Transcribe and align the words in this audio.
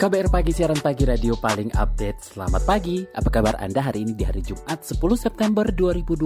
KBR 0.00 0.32
Pagi, 0.32 0.48
siaran 0.48 0.80
pagi 0.80 1.04
radio 1.04 1.36
paling 1.36 1.76
update. 1.76 2.32
Selamat 2.32 2.64
pagi, 2.64 3.04
apa 3.12 3.28
kabar 3.28 3.52
Anda 3.60 3.84
hari 3.84 4.08
ini 4.08 4.16
di 4.16 4.24
hari 4.24 4.40
Jumat 4.40 4.80
10 4.80 4.96
September 4.96 5.68
2021? 5.68 6.24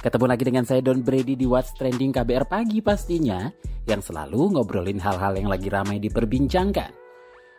Ketemu 0.00 0.24
lagi 0.24 0.40
dengan 0.40 0.64
saya 0.64 0.80
Don 0.80 1.04
Brady 1.04 1.36
di 1.36 1.44
What's 1.44 1.76
Trending 1.76 2.16
KBR 2.16 2.48
Pagi 2.48 2.80
pastinya, 2.80 3.52
yang 3.84 4.00
selalu 4.00 4.56
ngobrolin 4.56 4.96
hal-hal 4.96 5.36
yang 5.36 5.52
lagi 5.52 5.68
ramai 5.68 6.00
diperbincangkan. 6.00 6.96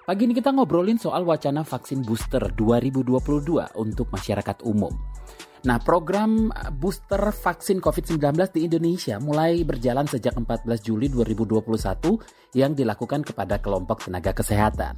Pagi 0.10 0.22
ini 0.26 0.34
kita 0.34 0.50
ngobrolin 0.50 0.98
soal 0.98 1.30
wacana 1.30 1.62
vaksin 1.62 2.02
booster 2.02 2.50
2022 2.58 3.78
untuk 3.78 4.10
masyarakat 4.10 4.66
umum. 4.66 4.98
Nah, 5.66 5.82
program 5.82 6.54
booster 6.78 7.34
vaksin 7.34 7.82
COVID-19 7.82 8.22
di 8.54 8.70
Indonesia 8.70 9.18
mulai 9.18 9.66
berjalan 9.66 10.06
sejak 10.06 10.38
14 10.38 10.70
Juli 10.86 11.10
2021 11.10 12.54
yang 12.54 12.78
dilakukan 12.78 13.26
kepada 13.26 13.58
kelompok 13.58 14.06
tenaga 14.06 14.38
kesehatan. 14.38 14.94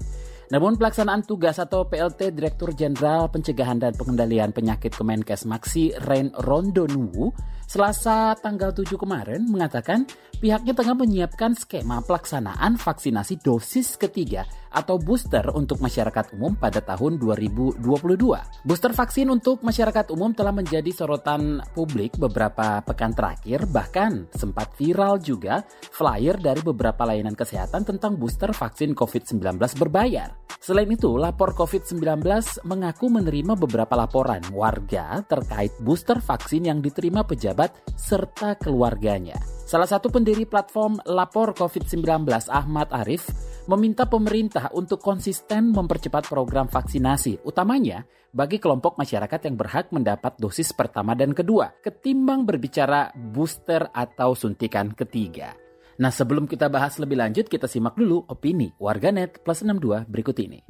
Namun 0.49 0.81
pelaksanaan 0.81 1.23
tugas 1.23 1.61
atau 1.61 1.85
PLT 1.85 2.33
Direktur 2.33 2.73
Jenderal 2.73 3.29
Pencegahan 3.29 3.77
dan 3.77 3.93
Pengendalian 3.93 4.49
Penyakit 4.49 4.97
Kemenkes 4.97 5.45
Maksi 5.45 5.93
Ren 6.09 6.33
Rondonu 6.33 7.29
Selasa 7.69 8.33
tanggal 8.33 8.73
7 8.73 8.97
kemarin 8.97 9.45
mengatakan 9.45 10.09
pihaknya 10.39 10.71
tengah 10.71 10.95
menyiapkan 10.95 11.53
skema 11.53 11.99
pelaksanaan 12.01 12.79
vaksinasi 12.79 13.43
dosis 13.43 13.99
ketiga 13.99 14.47
atau 14.71 14.95
booster 14.97 15.43
untuk 15.51 15.83
masyarakat 15.83 16.33
umum 16.39 16.55
pada 16.55 16.79
tahun 16.79 17.19
2022. 17.19 17.83
Booster 18.65 18.93
vaksin 18.95 19.27
untuk 19.27 19.61
masyarakat 19.61 20.09
umum 20.15 20.31
telah 20.31 20.55
menjadi 20.55 20.89
sorotan 20.95 21.59
publik 21.75 22.15
beberapa 22.15 22.79
pekan 22.87 23.11
terakhir, 23.11 23.67
bahkan 23.67 24.25
sempat 24.31 24.71
viral 24.79 25.19
juga 25.19 25.67
flyer 25.91 26.39
dari 26.39 26.63
beberapa 26.63 27.03
layanan 27.03 27.35
kesehatan 27.35 27.83
tentang 27.83 28.15
booster 28.15 28.55
vaksin 28.55 28.95
COVID-19 28.95 29.59
berbayar. 29.77 30.48
Selain 30.59 30.91
itu, 30.91 31.15
lapor 31.15 31.55
COVID-19 31.55 32.19
mengaku 32.67 33.07
menerima 33.07 33.55
beberapa 33.55 33.95
laporan 33.95 34.43
warga 34.51 35.23
terkait 35.23 35.71
booster 35.79 36.19
vaksin 36.19 36.67
yang 36.67 36.83
diterima 36.83 37.23
pejabat 37.23 37.71
serta 37.95 38.59
keluarganya. 38.59 39.39
Salah 39.63 39.87
satu 39.87 40.11
pendiri 40.11 40.43
platform 40.43 40.99
Lapor 41.07 41.55
COVID-19 41.55 42.27
Ahmad 42.51 42.91
Arif 42.91 43.31
meminta 43.71 44.03
pemerintah 44.03 44.67
untuk 44.75 44.99
konsisten 44.99 45.71
mempercepat 45.71 46.27
program 46.27 46.67
vaksinasi, 46.67 47.39
utamanya 47.47 48.03
bagi 48.35 48.59
kelompok 48.59 48.99
masyarakat 48.99 49.39
yang 49.47 49.55
berhak 49.55 49.95
mendapat 49.95 50.35
dosis 50.41 50.75
pertama 50.75 51.15
dan 51.15 51.31
kedua, 51.31 51.71
ketimbang 51.79 52.43
berbicara 52.43 53.15
booster 53.15 53.87
atau 53.95 54.35
suntikan 54.35 54.91
ketiga. 54.91 55.68
Nah 55.99 56.15
sebelum 56.15 56.47
kita 56.47 56.71
bahas 56.71 56.95
lebih 56.95 57.19
lanjut, 57.19 57.51
kita 57.51 57.67
simak 57.67 57.99
dulu 57.99 58.23
opini 58.31 58.71
warganet 58.79 59.43
plus 59.43 59.67
62 59.67 60.07
berikut 60.07 60.37
ini. 60.39 60.63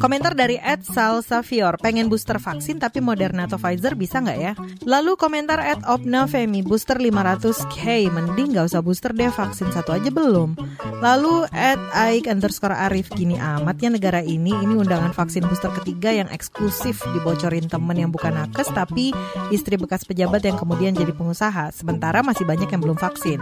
Komentar 0.00 0.32
dari 0.32 0.56
Ed 0.56 0.80
Salsavior, 0.80 1.76
pengen 1.76 2.08
booster 2.08 2.40
vaksin 2.40 2.80
tapi 2.80 3.04
Moderna 3.04 3.44
atau 3.44 3.60
Pfizer 3.60 3.92
bisa 3.92 4.16
nggak 4.24 4.38
ya? 4.40 4.56
Lalu 4.88 5.12
komentar 5.20 5.60
Ed 5.60 5.84
Opna 5.84 6.24
Femi, 6.24 6.64
booster 6.64 6.96
500k, 6.96 8.08
mending 8.08 8.56
nggak 8.56 8.72
usah 8.72 8.80
booster 8.80 9.12
deh, 9.12 9.28
vaksin 9.28 9.68
satu 9.68 9.92
aja 9.92 10.08
belum. 10.08 10.56
Lalu 11.04 11.44
Ed 11.52 11.76
Aik 11.92 12.32
underscore 12.32 12.72
Arif, 12.72 13.12
gini 13.12 13.36
amatnya 13.36 13.92
negara 13.92 14.24
ini, 14.24 14.56
ini 14.64 14.72
undangan 14.72 15.12
vaksin 15.12 15.44
booster 15.44 15.68
ketiga 15.84 16.16
yang 16.16 16.32
eksklusif 16.32 17.04
dibocorin 17.12 17.68
temen 17.68 18.00
yang 18.00 18.08
bukan 18.08 18.40
nakes, 18.40 18.72
tapi 18.72 19.12
istri 19.52 19.76
bekas 19.76 20.08
pejabat 20.08 20.40
yang 20.40 20.56
kemudian 20.56 20.96
jadi 20.96 21.12
pengusaha, 21.12 21.76
sementara 21.76 22.24
masih 22.24 22.48
banyak 22.48 22.72
yang 22.72 22.80
belum 22.80 22.96
vaksin. 22.96 23.36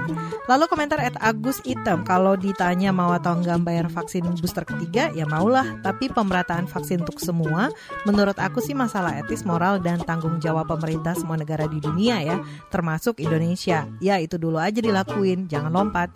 Lalu 0.50 0.64
komentar 0.66 0.98
Ed 0.98 1.14
Agus 1.22 1.62
Item, 1.62 2.02
kalau 2.02 2.34
ditanya 2.34 2.90
mau 2.90 3.14
atau 3.14 3.38
enggak 3.38 3.62
bayar 3.62 3.86
vaksin 3.86 4.26
booster 4.42 4.66
ketiga, 4.66 5.14
ya 5.14 5.22
maulah, 5.22 5.78
tapi 5.86 6.10
pemerataan 6.48 6.64
vaksin 6.64 7.04
untuk 7.04 7.20
semua, 7.20 7.68
menurut 8.08 8.40
aku 8.40 8.64
sih 8.64 8.72
masalah 8.72 9.20
etis, 9.20 9.44
moral, 9.44 9.84
dan 9.84 10.00
tanggung 10.00 10.40
jawab 10.40 10.64
pemerintah 10.64 11.12
semua 11.12 11.36
negara 11.36 11.68
di 11.68 11.76
dunia 11.76 12.24
ya, 12.24 12.40
termasuk 12.72 13.20
Indonesia. 13.20 13.84
Ya 14.00 14.16
itu 14.16 14.40
dulu 14.40 14.56
aja 14.56 14.80
dilakuin, 14.80 15.44
jangan 15.52 15.68
lompat. 15.68 16.08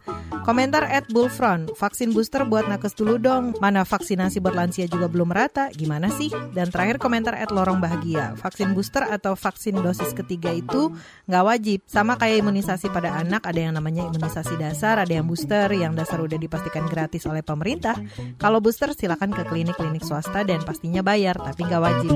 Komentar 0.48 0.88
at 0.88 1.06
Bullfront, 1.12 1.76
vaksin 1.76 2.16
booster 2.16 2.48
buat 2.48 2.64
nakes 2.64 2.96
dulu 2.96 3.20
dong, 3.20 3.52
mana 3.60 3.84
vaksinasi 3.84 4.40
buat 4.40 4.56
lansia 4.56 4.88
juga 4.88 5.06
belum 5.06 5.28
rata, 5.28 5.68
gimana 5.76 6.08
sih? 6.08 6.32
Dan 6.56 6.72
terakhir 6.72 6.96
komentar 6.96 7.36
at 7.36 7.52
Lorong 7.52 7.78
Bahagia, 7.78 8.32
vaksin 8.40 8.72
booster 8.72 9.04
atau 9.04 9.36
vaksin 9.36 9.78
dosis 9.78 10.16
ketiga 10.16 10.50
itu 10.50 10.90
nggak 11.28 11.44
wajib, 11.44 11.78
sama 11.86 12.16
kayak 12.16 12.40
imunisasi 12.42 12.88
pada 12.88 13.20
anak, 13.20 13.44
ada 13.44 13.60
yang 13.60 13.76
namanya 13.76 14.08
imunisasi 14.08 14.56
dasar, 14.56 14.98
ada 14.98 15.12
yang 15.12 15.28
booster, 15.28 15.68
yang 15.70 15.92
dasar 15.94 16.18
udah 16.18 16.40
dipastikan 16.40 16.88
gratis 16.88 17.22
oleh 17.28 17.44
pemerintah. 17.44 17.94
Kalau 18.40 18.58
booster 18.58 18.90
silakan 18.96 19.30
ke 19.30 19.46
klinik-klinik 19.46 19.82
klinik 19.82 20.06
swasta 20.22 20.46
dan 20.46 20.62
pastinya 20.62 21.02
bayar, 21.02 21.34
tapi 21.34 21.66
nggak 21.66 21.82
wajib. 21.82 22.14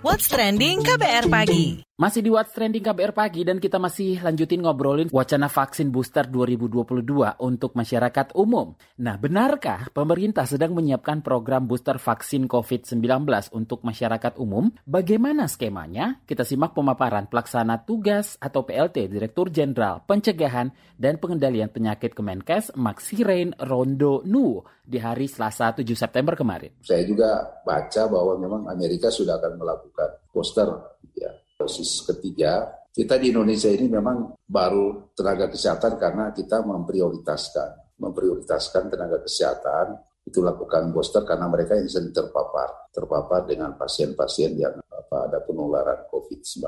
What's 0.00 0.32
Trending 0.32 0.80
KBR 0.80 1.28
Pagi 1.28 1.84
masih 1.94 2.26
di 2.26 2.30
What's 2.34 2.50
Trending 2.50 2.82
KBR 2.82 3.14
Pagi 3.14 3.46
dan 3.46 3.62
kita 3.62 3.78
masih 3.78 4.18
lanjutin 4.18 4.66
ngobrolin 4.66 5.14
wacana 5.14 5.46
vaksin 5.46 5.94
booster 5.94 6.26
2022 6.26 7.06
untuk 7.38 7.70
masyarakat 7.78 8.34
umum. 8.34 8.74
Nah, 8.98 9.14
benarkah 9.14 9.86
pemerintah 9.94 10.42
sedang 10.42 10.74
menyiapkan 10.74 11.22
program 11.22 11.70
booster 11.70 12.02
vaksin 12.02 12.50
COVID-19 12.50 12.98
untuk 13.54 13.86
masyarakat 13.86 14.34
umum? 14.42 14.74
Bagaimana 14.82 15.46
skemanya? 15.46 16.18
Kita 16.26 16.42
simak 16.42 16.74
pemaparan 16.74 17.30
pelaksana 17.30 17.86
tugas 17.86 18.42
atau 18.42 18.66
PLT 18.66 19.06
Direktur 19.06 19.54
Jenderal 19.54 20.02
Pencegahan 20.02 20.74
dan 20.98 21.22
Pengendalian 21.22 21.70
Penyakit 21.70 22.18
Kemenkes 22.18 22.74
Maxirein 22.74 23.54
Rondo 23.62 24.26
Nu 24.26 24.66
di 24.82 24.98
hari 24.98 25.30
Selasa 25.30 25.70
7 25.70 25.86
September 25.94 26.34
kemarin. 26.34 26.74
Saya 26.82 27.06
juga 27.06 27.62
baca 27.62 28.02
bahwa 28.10 28.34
memang 28.34 28.66
Amerika 28.66 29.14
sudah 29.14 29.38
akan 29.38 29.62
melakukan 29.62 30.10
booster 30.34 30.66
ya 31.14 31.43
dosis 31.54 32.02
ketiga, 32.04 32.84
kita 32.94 33.18
di 33.18 33.34
Indonesia 33.34 33.70
ini 33.70 33.90
memang 33.90 34.38
baru 34.46 35.10
tenaga 35.18 35.50
kesehatan 35.50 35.98
karena 35.98 36.30
kita 36.30 36.62
memprioritaskan, 36.62 37.98
memprioritaskan 37.98 38.90
tenaga 38.90 39.18
kesehatan 39.22 39.98
itu 40.24 40.40
lakukan 40.40 40.94
booster 40.94 41.26
karena 41.26 41.50
mereka 41.50 41.76
yang 41.76 41.90
sering 41.90 42.14
terpapar, 42.14 42.90
terpapar 42.94 43.44
dengan 43.44 43.76
pasien-pasien 43.76 44.56
yang 44.56 44.78
apa, 44.88 45.28
ada 45.30 45.38
penularan 45.42 46.06
COVID-19. 46.08 46.64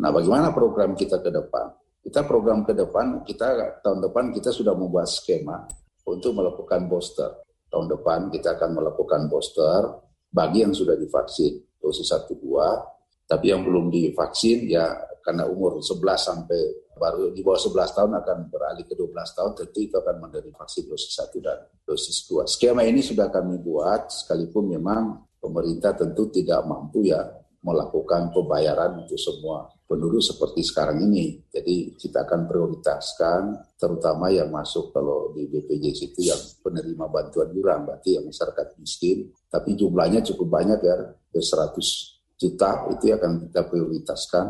Nah, 0.00 0.10
bagaimana 0.12 0.52
program 0.52 0.92
kita 0.98 1.22
ke 1.22 1.30
depan? 1.32 1.72
Kita 2.00 2.24
program 2.24 2.64
ke 2.64 2.72
depan, 2.72 3.24
kita 3.24 3.80
tahun 3.84 4.08
depan 4.08 4.32
kita 4.32 4.50
sudah 4.52 4.72
membuat 4.72 5.08
skema 5.08 5.68
untuk 6.08 6.32
melakukan 6.36 6.88
booster. 6.88 7.28
Tahun 7.70 7.86
depan 7.86 8.34
kita 8.34 8.58
akan 8.58 8.82
melakukan 8.82 9.30
booster 9.30 9.80
bagi 10.26 10.64
yang 10.64 10.74
sudah 10.74 10.98
divaksin 10.98 11.60
dosis 11.78 12.12
1 12.12 12.34
2 12.34 12.99
tapi 13.30 13.54
yang 13.54 13.62
belum 13.62 13.94
divaksin 13.94 14.66
ya 14.66 14.90
karena 15.22 15.46
umur 15.46 15.78
11 15.78 16.02
sampai 16.18 16.90
baru 16.98 17.30
di 17.30 17.46
bawah 17.46 17.62
11 17.62 17.96
tahun 17.96 18.12
akan 18.18 18.38
beralih 18.50 18.84
ke 18.84 18.98
12 18.98 19.14
tahun 19.38 19.50
tentu 19.54 19.78
itu 19.78 19.94
akan 19.94 20.16
menerima 20.18 20.56
vaksin 20.58 20.90
dosis 20.90 21.14
1 21.14 21.38
dan 21.38 21.58
dosis 21.86 22.26
2. 22.26 22.50
Skema 22.50 22.82
ini 22.82 22.98
sudah 22.98 23.30
kami 23.30 23.62
buat 23.62 24.10
sekalipun 24.10 24.74
memang 24.74 25.30
pemerintah 25.38 25.94
tentu 25.94 26.26
tidak 26.34 26.66
mampu 26.66 27.06
ya 27.06 27.22
melakukan 27.62 28.32
pembayaran 28.34 29.04
untuk 29.04 29.20
semua 29.20 29.68
penduduk 29.86 30.24
seperti 30.24 30.66
sekarang 30.66 30.98
ini. 31.06 31.38
Jadi 31.54 31.94
kita 31.94 32.26
akan 32.26 32.50
prioritaskan 32.50 33.40
terutama 33.78 34.32
yang 34.32 34.50
masuk 34.50 34.90
kalau 34.90 35.30
di 35.36 35.46
BPJS 35.46 36.12
itu 36.12 36.20
yang 36.26 36.40
penerima 36.64 37.06
bantuan 37.06 37.52
iuran 37.54 37.86
berarti 37.86 38.18
yang 38.18 38.26
masyarakat 38.26 38.76
miskin. 38.80 39.28
Tapi 39.46 39.76
jumlahnya 39.76 40.24
cukup 40.24 40.48
banyak 40.60 40.80
ya, 40.82 40.96
100 41.36 42.19
juta 42.40 42.88
itu 42.88 43.12
akan 43.12 43.44
kita 43.44 43.68
prioritaskan 43.68 44.46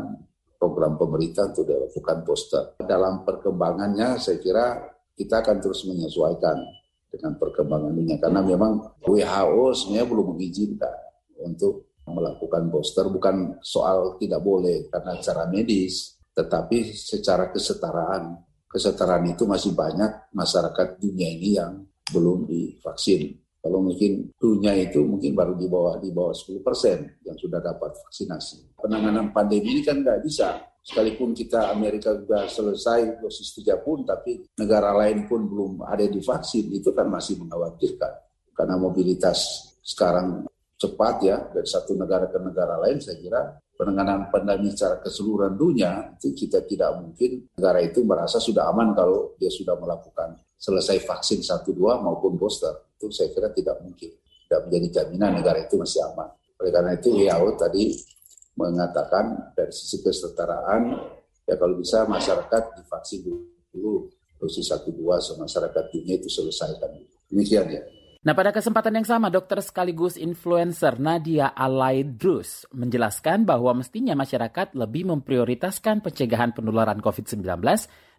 program 0.55 0.95
pemerintah 0.95 1.51
untuk 1.51 1.67
dilakukan 1.67 2.17
poster. 2.23 2.63
Dalam 2.79 3.27
perkembangannya 3.27 4.15
saya 4.15 4.39
kira 4.39 4.79
kita 5.11 5.43
akan 5.43 5.59
terus 5.59 5.83
menyesuaikan 5.83 6.55
dengan 7.11 7.35
perkembangan 7.35 7.91
ini 7.99 8.15
karena 8.15 8.39
memang 8.39 9.03
WHO 9.03 9.75
sebenarnya 9.75 10.07
belum 10.07 10.27
mengizinkan 10.31 10.95
untuk 11.43 11.91
melakukan 12.07 12.71
booster 12.71 13.11
bukan 13.11 13.59
soal 13.59 14.15
tidak 14.15 14.39
boleh 14.39 14.87
karena 14.87 15.19
cara 15.19 15.43
medis 15.51 16.21
tetapi 16.31 16.95
secara 16.95 17.51
kesetaraan, 17.51 18.39
kesetaraan 18.71 19.27
itu 19.27 19.43
masih 19.43 19.75
banyak 19.75 20.31
masyarakat 20.31 20.95
dunia 20.95 21.27
ini 21.27 21.59
yang 21.59 21.83
belum 22.07 22.47
divaksin. 22.47 23.35
Kalau 23.61 23.77
mungkin 23.77 24.33
dunia 24.41 24.73
itu 24.73 25.05
mungkin 25.05 25.37
baru 25.37 25.53
di 25.53 25.69
bawah 25.69 26.01
di 26.01 26.09
bawah 26.09 26.33
10 26.33 26.65
persen 26.65 26.97
yang 27.21 27.37
sudah 27.37 27.61
dapat 27.61 27.93
vaksinasi. 27.93 28.81
Penanganan 28.81 29.29
pandemi 29.29 29.77
ini 29.77 29.81
kan 29.85 30.01
nggak 30.01 30.25
bisa. 30.25 30.65
Sekalipun 30.81 31.37
kita 31.37 31.69
Amerika 31.69 32.17
sudah 32.17 32.49
selesai 32.49 33.21
dosis 33.21 33.53
3 33.61 33.85
pun, 33.85 34.01
tapi 34.01 34.41
negara 34.57 34.97
lain 34.97 35.29
pun 35.29 35.45
belum 35.45 35.85
ada 35.85 36.01
divaksin, 36.09 36.73
itu 36.73 36.89
kan 36.89 37.05
masih 37.05 37.37
mengkhawatirkan. 37.37 38.13
Karena 38.57 38.81
mobilitas 38.81 39.69
sekarang 39.85 40.49
cepat 40.81 41.15
ya 41.21 41.37
dari 41.53 41.69
satu 41.69 41.93
negara 41.93 42.25
ke 42.33 42.41
negara 42.41 42.81
lain, 42.81 42.97
saya 42.97 43.21
kira 43.21 43.61
penanganan 43.77 44.29
pandemi 44.33 44.73
secara 44.73 44.97
keseluruhan 45.01 45.53
dunia 45.53 46.13
itu 46.17 46.33
kita 46.33 46.65
tidak 46.65 46.97
mungkin 46.97 47.45
negara 47.53 47.81
itu 47.81 48.01
merasa 48.01 48.37
sudah 48.37 48.69
aman 48.69 48.93
kalau 48.93 49.33
dia 49.41 49.49
sudah 49.49 49.73
melakukan 49.73 50.37
selesai 50.61 51.01
vaksin 51.01 51.41
satu 51.41 51.73
dua 51.73 51.97
maupun 51.97 52.37
booster 52.37 52.93
itu 53.01 53.09
saya 53.09 53.33
kira 53.33 53.49
tidak 53.49 53.81
mungkin. 53.81 54.13
Tidak 54.45 54.69
menjadi 54.69 54.87
jaminan 55.01 55.41
negara 55.41 55.57
itu 55.65 55.73
masih 55.73 56.05
aman. 56.13 56.29
Oleh 56.61 56.69
karena 56.69 56.91
itu 56.93 57.09
WHO 57.17 57.49
tadi 57.57 57.97
mengatakan 58.53 59.55
dari 59.57 59.73
sisi 59.73 60.05
kesetaraan 60.05 61.01
ya 61.49 61.57
kalau 61.57 61.81
bisa 61.81 62.05
masyarakat 62.05 62.77
divaksin 62.77 63.25
dulu 63.73 64.05
dosis 64.37 64.69
satu 64.69 64.93
dua 64.93 65.17
so 65.17 65.33
masyarakat 65.41 65.89
dunia 65.89 66.21
itu 66.21 66.29
selesaikan 66.29 66.93
demikian 67.33 67.65
ya. 67.71 67.81
Nah, 68.21 68.37
pada 68.37 68.53
kesempatan 68.53 69.01
yang 69.01 69.07
sama, 69.09 69.33
dokter 69.33 69.57
sekaligus 69.65 70.13
influencer 70.13 71.01
Nadia 71.01 71.57
Alaidrus 71.57 72.69
menjelaskan 72.69 73.49
bahwa 73.49 73.73
mestinya 73.81 74.13
masyarakat 74.13 74.77
lebih 74.77 75.09
memprioritaskan 75.09 76.05
pencegahan 76.05 76.53
penularan 76.53 77.01
COVID-19 77.01 77.49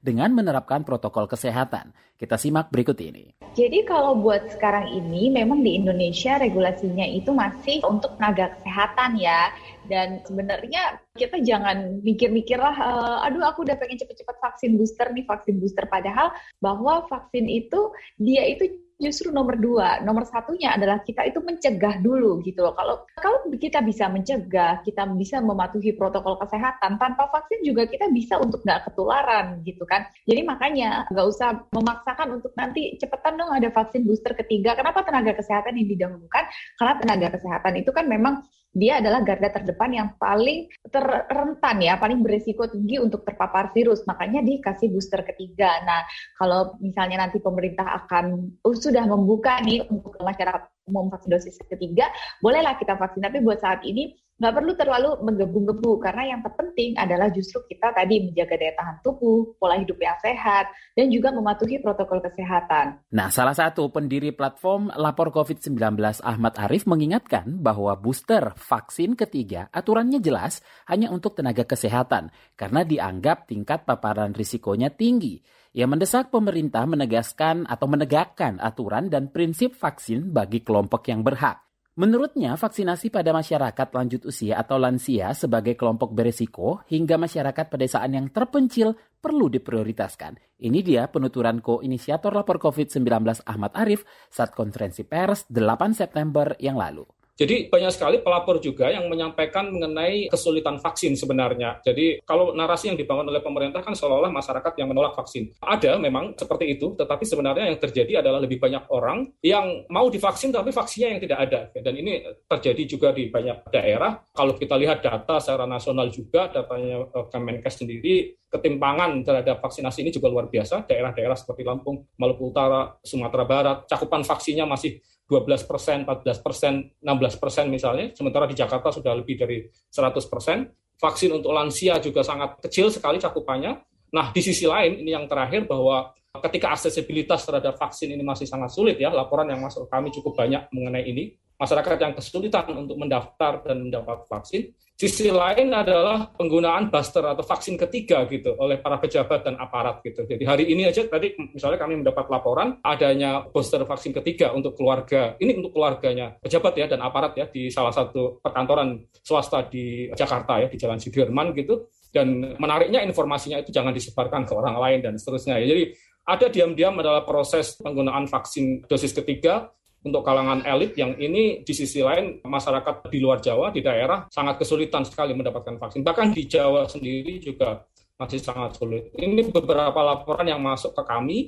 dengan 0.03 0.35
menerapkan 0.35 0.83
protokol 0.83 1.31
kesehatan. 1.31 1.95
Kita 2.19 2.35
simak 2.35 2.75
berikut 2.75 2.99
ini. 2.99 3.35
Jadi 3.55 3.87
kalau 3.87 4.19
buat 4.19 4.51
sekarang 4.51 4.91
ini 4.91 5.31
memang 5.31 5.63
di 5.63 5.79
Indonesia 5.79 6.39
regulasinya 6.39 7.07
itu 7.07 7.31
masih 7.31 7.83
untuk 7.87 8.19
tenaga 8.19 8.51
kesehatan 8.59 9.19
ya. 9.19 9.55
Dan 9.87 10.23
sebenarnya 10.27 11.03
kita 11.19 11.43
jangan 11.43 12.03
mikir-mikir 12.03 12.59
lah, 12.59 12.75
uh, 12.79 13.27
aduh 13.27 13.43
aku 13.43 13.67
udah 13.67 13.75
pengen 13.79 13.99
cepet-cepet 13.99 14.37
vaksin 14.39 14.79
booster 14.79 15.11
nih, 15.11 15.27
vaksin 15.27 15.59
booster. 15.59 15.87
Padahal 15.91 16.31
bahwa 16.63 17.07
vaksin 17.11 17.51
itu 17.51 17.91
dia 18.19 18.47
itu 18.47 18.71
justru 19.03 19.35
nomor 19.35 19.59
dua. 19.59 19.99
Nomor 20.07 20.23
satunya 20.25 20.79
adalah 20.79 21.03
kita 21.03 21.27
itu 21.27 21.43
mencegah 21.43 21.99
dulu 21.99 22.39
gitu 22.47 22.63
loh. 22.63 22.73
Kalau 22.79 23.03
kalau 23.19 23.39
kita 23.59 23.83
bisa 23.83 24.07
mencegah, 24.07 24.81
kita 24.87 25.11
bisa 25.19 25.43
mematuhi 25.43 25.93
protokol 25.99 26.39
kesehatan 26.39 26.97
tanpa 27.03 27.27
vaksin 27.35 27.67
juga 27.67 27.91
kita 27.91 28.07
bisa 28.15 28.39
untuk 28.39 28.63
nggak 28.63 28.87
ketularan 28.87 29.61
gitu 29.67 29.83
kan. 29.83 30.07
Jadi 30.25 30.47
makanya 30.47 31.11
nggak 31.11 31.27
usah 31.27 31.67
memaksakan 31.75 32.39
untuk 32.39 32.55
nanti 32.55 32.95
cepetan 33.03 33.35
dong 33.35 33.51
ada 33.51 33.69
vaksin 33.75 34.07
booster 34.07 34.39
ketiga. 34.39 34.79
Kenapa 34.79 35.03
tenaga 35.03 35.35
kesehatan 35.35 35.75
yang 35.75 35.89
didahulukan? 35.91 36.45
Karena 36.79 36.95
tenaga 37.03 37.29
kesehatan 37.35 37.75
itu 37.83 37.91
kan 37.91 38.07
memang 38.07 38.47
dia 38.73 39.05
adalah 39.05 39.21
garda 39.21 39.53
terdepan 39.53 39.91
yang 39.93 40.09
paling 40.17 40.65
terrentan 40.89 41.77
ya, 41.85 42.01
paling 42.01 42.25
berisiko 42.25 42.65
tinggi 42.65 42.97
untuk 42.97 43.21
terpapar 43.29 43.69
virus. 43.77 44.01
Makanya 44.09 44.41
dikasih 44.41 44.89
booster 44.89 45.21
ketiga. 45.29 45.77
Nah, 45.85 46.01
kalau 46.41 46.77
misalnya 46.81 47.29
nanti 47.29 47.37
pemerintah 47.37 47.85
akan 48.05 48.57
uh, 48.65 48.77
sudah 48.77 49.05
membuka 49.05 49.61
nih 49.61 49.85
untuk 49.93 50.17
masyarakat 50.17 50.73
umum 50.89 51.13
vaksin 51.13 51.31
dosis 51.31 51.61
ketiga, 51.69 52.09
bolehlah 52.41 52.75
kita 52.81 52.97
vaksin. 52.97 53.21
Tapi 53.21 53.45
buat 53.45 53.61
saat 53.61 53.85
ini 53.85 54.17
nggak 54.43 54.59
perlu 54.59 54.75
terlalu 54.75 55.11
menggebu-gebu 55.23 56.03
karena 56.03 56.35
yang 56.35 56.41
terpenting 56.43 56.99
adalah 56.99 57.31
justru 57.31 57.63
kita 57.71 57.95
tadi 57.95 58.27
menjaga 58.27 58.59
daya 58.59 58.75
tahan 58.75 58.99
tubuh, 59.07 59.55
pola 59.55 59.79
hidup 59.79 59.95
yang 60.03 60.19
sehat, 60.19 60.67
dan 60.99 61.15
juga 61.15 61.31
mematuhi 61.31 61.79
protokol 61.79 62.19
kesehatan. 62.19 63.07
Nah, 63.15 63.31
salah 63.31 63.55
satu 63.55 63.87
pendiri 63.95 64.35
platform 64.35 64.91
Lapor 64.99 65.31
COVID-19 65.31 65.79
Ahmad 66.27 66.59
Arif 66.59 66.91
mengingatkan 66.91 67.63
bahwa 67.63 67.95
booster 67.95 68.51
vaksin 68.59 69.15
ketiga 69.15 69.71
aturannya 69.71 70.19
jelas 70.19 70.59
hanya 70.91 71.15
untuk 71.15 71.39
tenaga 71.39 71.63
kesehatan 71.63 72.35
karena 72.59 72.83
dianggap 72.83 73.47
tingkat 73.47 73.87
paparan 73.87 74.35
risikonya 74.35 74.91
tinggi. 74.91 75.39
Ia 75.71 75.87
mendesak 75.87 76.35
pemerintah 76.35 76.83
menegaskan 76.83 77.71
atau 77.71 77.87
menegakkan 77.87 78.59
aturan 78.59 79.07
dan 79.07 79.31
prinsip 79.31 79.79
vaksin 79.79 80.35
bagi 80.35 80.67
kelompok 80.67 81.07
yang 81.07 81.23
berhak. 81.23 81.63
Menurutnya, 81.93 82.57
vaksinasi 82.57 83.13
pada 83.13 83.37
masyarakat 83.37 83.89
lanjut 83.93 84.25
usia 84.25 84.57
atau 84.57 84.81
lansia 84.81 85.37
sebagai 85.37 85.77
kelompok 85.77 86.17
beresiko 86.17 86.81
hingga 86.89 87.21
masyarakat 87.21 87.69
pedesaan 87.69 88.17
yang 88.17 88.33
terpencil 88.33 88.97
perlu 89.21 89.53
diprioritaskan. 89.53 90.41
Ini 90.65 90.81
dia 90.81 91.13
penuturan 91.13 91.61
ko-inisiator 91.61 92.33
lapor 92.33 92.57
COVID-19 92.57 93.45
Ahmad 93.45 93.77
Arif 93.77 94.09
saat 94.33 94.57
konferensi 94.57 95.05
pers 95.05 95.45
8 95.53 95.93
September 95.93 96.57
yang 96.57 96.81
lalu. 96.81 97.05
Jadi 97.33 97.73
banyak 97.73 97.93
sekali 97.93 98.17
pelapor 98.21 98.61
juga 98.61 98.93
yang 98.93 99.09
menyampaikan 99.09 99.73
mengenai 99.73 100.29
kesulitan 100.29 100.77
vaksin 100.77 101.17
sebenarnya. 101.17 101.81
Jadi 101.81 102.21
kalau 102.29 102.53
narasi 102.53 102.93
yang 102.93 102.99
dibangun 103.01 103.29
oleh 103.33 103.41
pemerintah 103.41 103.81
kan 103.81 103.97
seolah-olah 103.97 104.29
masyarakat 104.29 104.73
yang 104.77 104.93
menolak 104.93 105.17
vaksin. 105.17 105.49
Ada 105.65 105.97
memang 105.97 106.37
seperti 106.37 106.77
itu, 106.77 106.93
tetapi 106.93 107.25
sebenarnya 107.25 107.73
yang 107.73 107.81
terjadi 107.81 108.21
adalah 108.21 108.45
lebih 108.45 108.61
banyak 108.61 108.85
orang 108.93 109.33
yang 109.41 109.89
mau 109.89 110.13
divaksin 110.13 110.53
tapi 110.53 110.71
vaksinnya 110.71 111.17
yang 111.17 111.21
tidak 111.25 111.39
ada. 111.49 111.61
Dan 111.73 111.95
ini 111.97 112.21
terjadi 112.45 112.83
juga 112.85 113.09
di 113.17 113.33
banyak 113.33 113.73
daerah. 113.73 114.21
Kalau 114.37 114.53
kita 114.53 114.77
lihat 114.77 115.01
data 115.01 115.41
secara 115.41 115.65
nasional 115.65 116.13
juga, 116.13 116.53
datanya 116.53 117.09
eh, 117.09 117.27
Kemenkes 117.33 117.81
sendiri, 117.81 118.37
ketimpangan 118.53 119.25
terhadap 119.25 119.65
vaksinasi 119.65 120.05
ini 120.05 120.13
juga 120.13 120.29
luar 120.29 120.53
biasa. 120.53 120.85
Daerah-daerah 120.85 121.33
seperti 121.33 121.65
Lampung, 121.65 122.05
Maluku 122.21 122.53
Utara, 122.53 122.93
Sumatera 123.01 123.45
Barat, 123.49 123.79
cakupan 123.89 124.21
vaksinnya 124.21 124.69
masih 124.69 125.01
12 125.33 125.65
persen, 125.65 126.05
14 126.05 126.45
persen, 126.45 126.73
16 127.01 127.41
persen 127.41 127.65
misalnya, 127.73 128.13
sementara 128.13 128.45
di 128.45 128.53
Jakarta 128.53 128.93
sudah 128.93 129.17
lebih 129.17 129.41
dari 129.41 129.65
100 129.89 130.29
persen. 130.29 130.69
Vaksin 131.01 131.33
untuk 131.33 131.57
lansia 131.57 131.97
juga 132.05 132.21
sangat 132.21 132.61
kecil 132.61 132.93
sekali 132.93 133.17
cakupannya. 133.17 133.81
Nah, 134.13 134.29
di 134.29 134.45
sisi 134.45 134.69
lain, 134.69 135.01
ini 135.01 135.17
yang 135.17 135.25
terakhir 135.25 135.65
bahwa 135.65 136.13
ketika 136.45 136.77
aksesibilitas 136.77 137.49
terhadap 137.49 137.81
vaksin 137.81 138.13
ini 138.13 138.21
masih 138.21 138.45
sangat 138.45 138.69
sulit 138.77 139.01
ya, 139.01 139.09
laporan 139.09 139.49
yang 139.49 139.65
masuk 139.65 139.89
kami 139.89 140.13
cukup 140.13 140.37
banyak 140.37 140.69
mengenai 140.69 141.09
ini, 141.09 141.33
masyarakat 141.57 141.97
yang 141.97 142.13
kesulitan 142.13 142.69
untuk 142.77 143.01
mendaftar 143.01 143.65
dan 143.65 143.89
mendapat 143.89 144.29
vaksin, 144.29 144.69
Sisi 144.93 145.35
lain 145.35 145.75
adalah 145.75 146.31
penggunaan 146.37 146.87
booster 146.87 147.27
atau 147.27 147.43
vaksin 147.43 147.75
ketiga 147.75 148.23
gitu 148.31 148.55
oleh 148.55 148.79
para 148.79 149.03
pejabat 149.03 149.43
dan 149.43 149.59
aparat 149.59 149.99
gitu. 150.07 150.23
Jadi 150.23 150.45
hari 150.47 150.65
ini 150.71 150.87
aja 150.87 151.03
tadi 151.11 151.35
misalnya 151.35 151.83
kami 151.83 151.99
mendapat 151.99 152.31
laporan 152.31 152.79
adanya 152.87 153.43
booster 153.51 153.83
vaksin 153.83 154.15
ketiga 154.15 154.55
untuk 154.55 154.79
keluarga. 154.79 155.35
Ini 155.43 155.59
untuk 155.59 155.75
keluarganya 155.75 156.39
pejabat 156.39 156.79
ya 156.79 156.87
dan 156.87 157.03
aparat 157.03 157.35
ya 157.35 157.51
di 157.51 157.67
salah 157.67 157.91
satu 157.91 158.39
perkantoran 158.39 159.03
swasta 159.27 159.67
di 159.67 160.07
Jakarta 160.15 160.63
ya 160.63 160.69
di 160.71 160.79
Jalan 160.79 161.03
Sudirman 161.03 161.51
gitu. 161.57 161.91
Dan 162.13 162.55
menariknya 162.61 163.03
informasinya 163.03 163.59
itu 163.59 163.73
jangan 163.73 163.91
disebarkan 163.91 164.45
ke 164.45 164.53
orang 164.55 164.77
lain 164.79 164.99
dan 165.03 165.15
seterusnya. 165.19 165.59
Ya. 165.59 165.67
Jadi 165.73 165.85
ada 166.23 166.47
diam-diam 166.47 166.95
adalah 167.03 167.27
proses 167.27 167.75
penggunaan 167.81 168.31
vaksin 168.31 168.87
dosis 168.87 169.11
ketiga 169.11 169.67
untuk 170.03 170.27
kalangan 170.27 170.67
elit 170.67 170.99
yang 170.99 171.15
ini 171.15 171.63
di 171.63 171.73
sisi 171.75 172.03
lain 172.03 172.43
masyarakat 172.43 173.07
di 173.07 173.19
luar 173.23 173.39
Jawa 173.39 173.71
di 173.71 173.81
daerah 173.81 174.27
sangat 174.29 174.59
kesulitan 174.59 175.07
sekali 175.07 175.33
mendapatkan 175.33 175.79
vaksin. 175.79 176.03
Bahkan 176.03 176.35
di 176.35 176.51
Jawa 176.51 176.91
sendiri 176.91 177.39
juga 177.39 177.87
masih 178.19 178.43
sangat 178.43 178.79
sulit. 178.79 179.11
Ini 179.15 179.51
beberapa 179.51 179.99
laporan 180.03 180.47
yang 180.47 180.63
masuk 180.63 180.95
ke 180.95 181.03
kami 181.07 181.39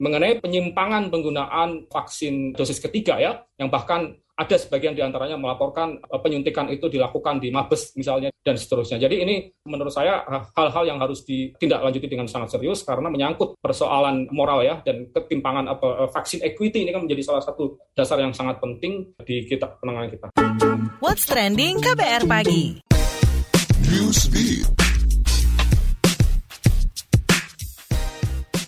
mengenai 0.00 0.40
penyimpangan 0.40 1.12
penggunaan 1.12 1.88
vaksin 1.90 2.56
dosis 2.56 2.80
ketiga 2.80 3.18
ya, 3.18 3.42
yang 3.58 3.68
bahkan 3.68 4.16
ada 4.32 4.56
sebagian 4.56 4.96
di 4.96 5.04
antaranya 5.04 5.36
melaporkan 5.36 6.00
eh, 6.00 6.20
penyuntikan 6.20 6.66
itu 6.72 6.88
dilakukan 6.88 7.38
di 7.38 7.52
Mabes 7.52 7.92
misalnya 7.94 8.32
dan 8.42 8.56
seterusnya. 8.58 8.98
Jadi 8.98 9.22
ini 9.22 9.34
menurut 9.68 9.92
saya 9.92 10.24
hal-hal 10.56 10.84
yang 10.88 10.98
harus 10.98 11.22
ditindaklanjuti 11.22 12.08
dengan 12.10 12.26
sangat 12.26 12.58
serius 12.58 12.82
karena 12.82 13.06
menyangkut 13.12 13.54
persoalan 13.62 14.26
moral 14.34 14.64
ya 14.64 14.82
dan 14.82 15.06
ketimpangan 15.12 15.70
apa 15.70 15.86
eh, 16.06 16.10
vaksin 16.10 16.40
equity 16.42 16.88
ini 16.88 16.90
kan 16.90 17.04
menjadi 17.04 17.22
salah 17.22 17.42
satu 17.44 17.78
dasar 17.94 18.18
yang 18.18 18.34
sangat 18.34 18.58
penting 18.58 19.12
di 19.22 19.46
kita 19.46 19.68
penanganan 19.78 20.10
kita. 20.10 20.26
What's 20.98 21.28
trending 21.28 21.78
KBR 21.78 22.24
pagi? 22.26 22.80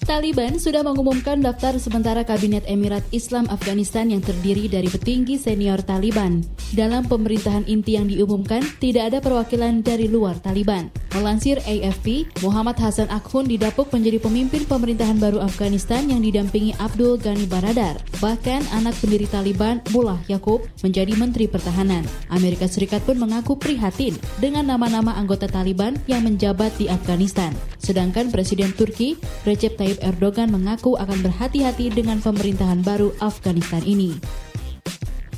Taliban 0.04 0.61
sudah 0.61 0.84
mengumumkan 0.84 1.40
daftar 1.40 1.80
sementara 1.80 2.28
Kabinet 2.28 2.68
Emirat 2.68 3.00
Islam 3.08 3.49
Afghanistan 3.49 4.12
yang 4.12 4.20
terdiri 4.20 4.68
dari 4.68 4.84
petinggi 4.84 5.40
senior 5.40 5.80
Taliban. 5.80 6.44
Dalam 6.76 7.08
pemerintahan 7.08 7.64
inti 7.64 7.96
yang 7.96 8.12
diumumkan, 8.12 8.61
tidak 8.84 9.08
ada 9.08 9.18
perwakilan 9.25 9.80
dari 9.80 10.04
luar 10.04 10.37
Taliban. 10.44 10.92
Melansir 11.14 11.62
AFP, 11.62 12.26
Muhammad 12.42 12.75
Hasan 12.75 13.06
Akhun 13.06 13.47
didapuk 13.47 13.87
menjadi 13.94 14.18
pemimpin 14.18 14.66
pemerintahan 14.66 15.14
baru 15.23 15.38
Afghanistan 15.38 16.02
yang 16.11 16.18
didampingi 16.18 16.75
Abdul 16.83 17.23
Ghani 17.23 17.47
Baradar. 17.47 18.02
Bahkan 18.18 18.75
anak 18.75 18.99
pendiri 18.99 19.30
Taliban, 19.30 19.78
Mullah 19.94 20.18
Yaqub, 20.26 20.66
menjadi 20.83 21.14
Menteri 21.14 21.47
Pertahanan. 21.47 22.02
Amerika 22.35 22.66
Serikat 22.66 23.06
pun 23.06 23.14
mengaku 23.14 23.54
prihatin 23.54 24.18
dengan 24.42 24.66
nama-nama 24.66 25.14
anggota 25.14 25.47
Taliban 25.47 25.94
yang 26.11 26.26
menjabat 26.26 26.75
di 26.83 26.90
Afghanistan. 26.90 27.54
Sedangkan 27.78 28.35
Presiden 28.35 28.75
Turki, 28.75 29.14
Recep 29.47 29.78
Tayyip 29.78 30.02
Erdogan 30.02 30.50
mengaku 30.50 30.99
akan 30.99 31.23
berhati-hati 31.23 31.94
dengan 31.94 32.18
pemerintahan 32.18 32.83
baru 32.83 33.14
Afghanistan 33.23 33.87
ini. 33.87 34.18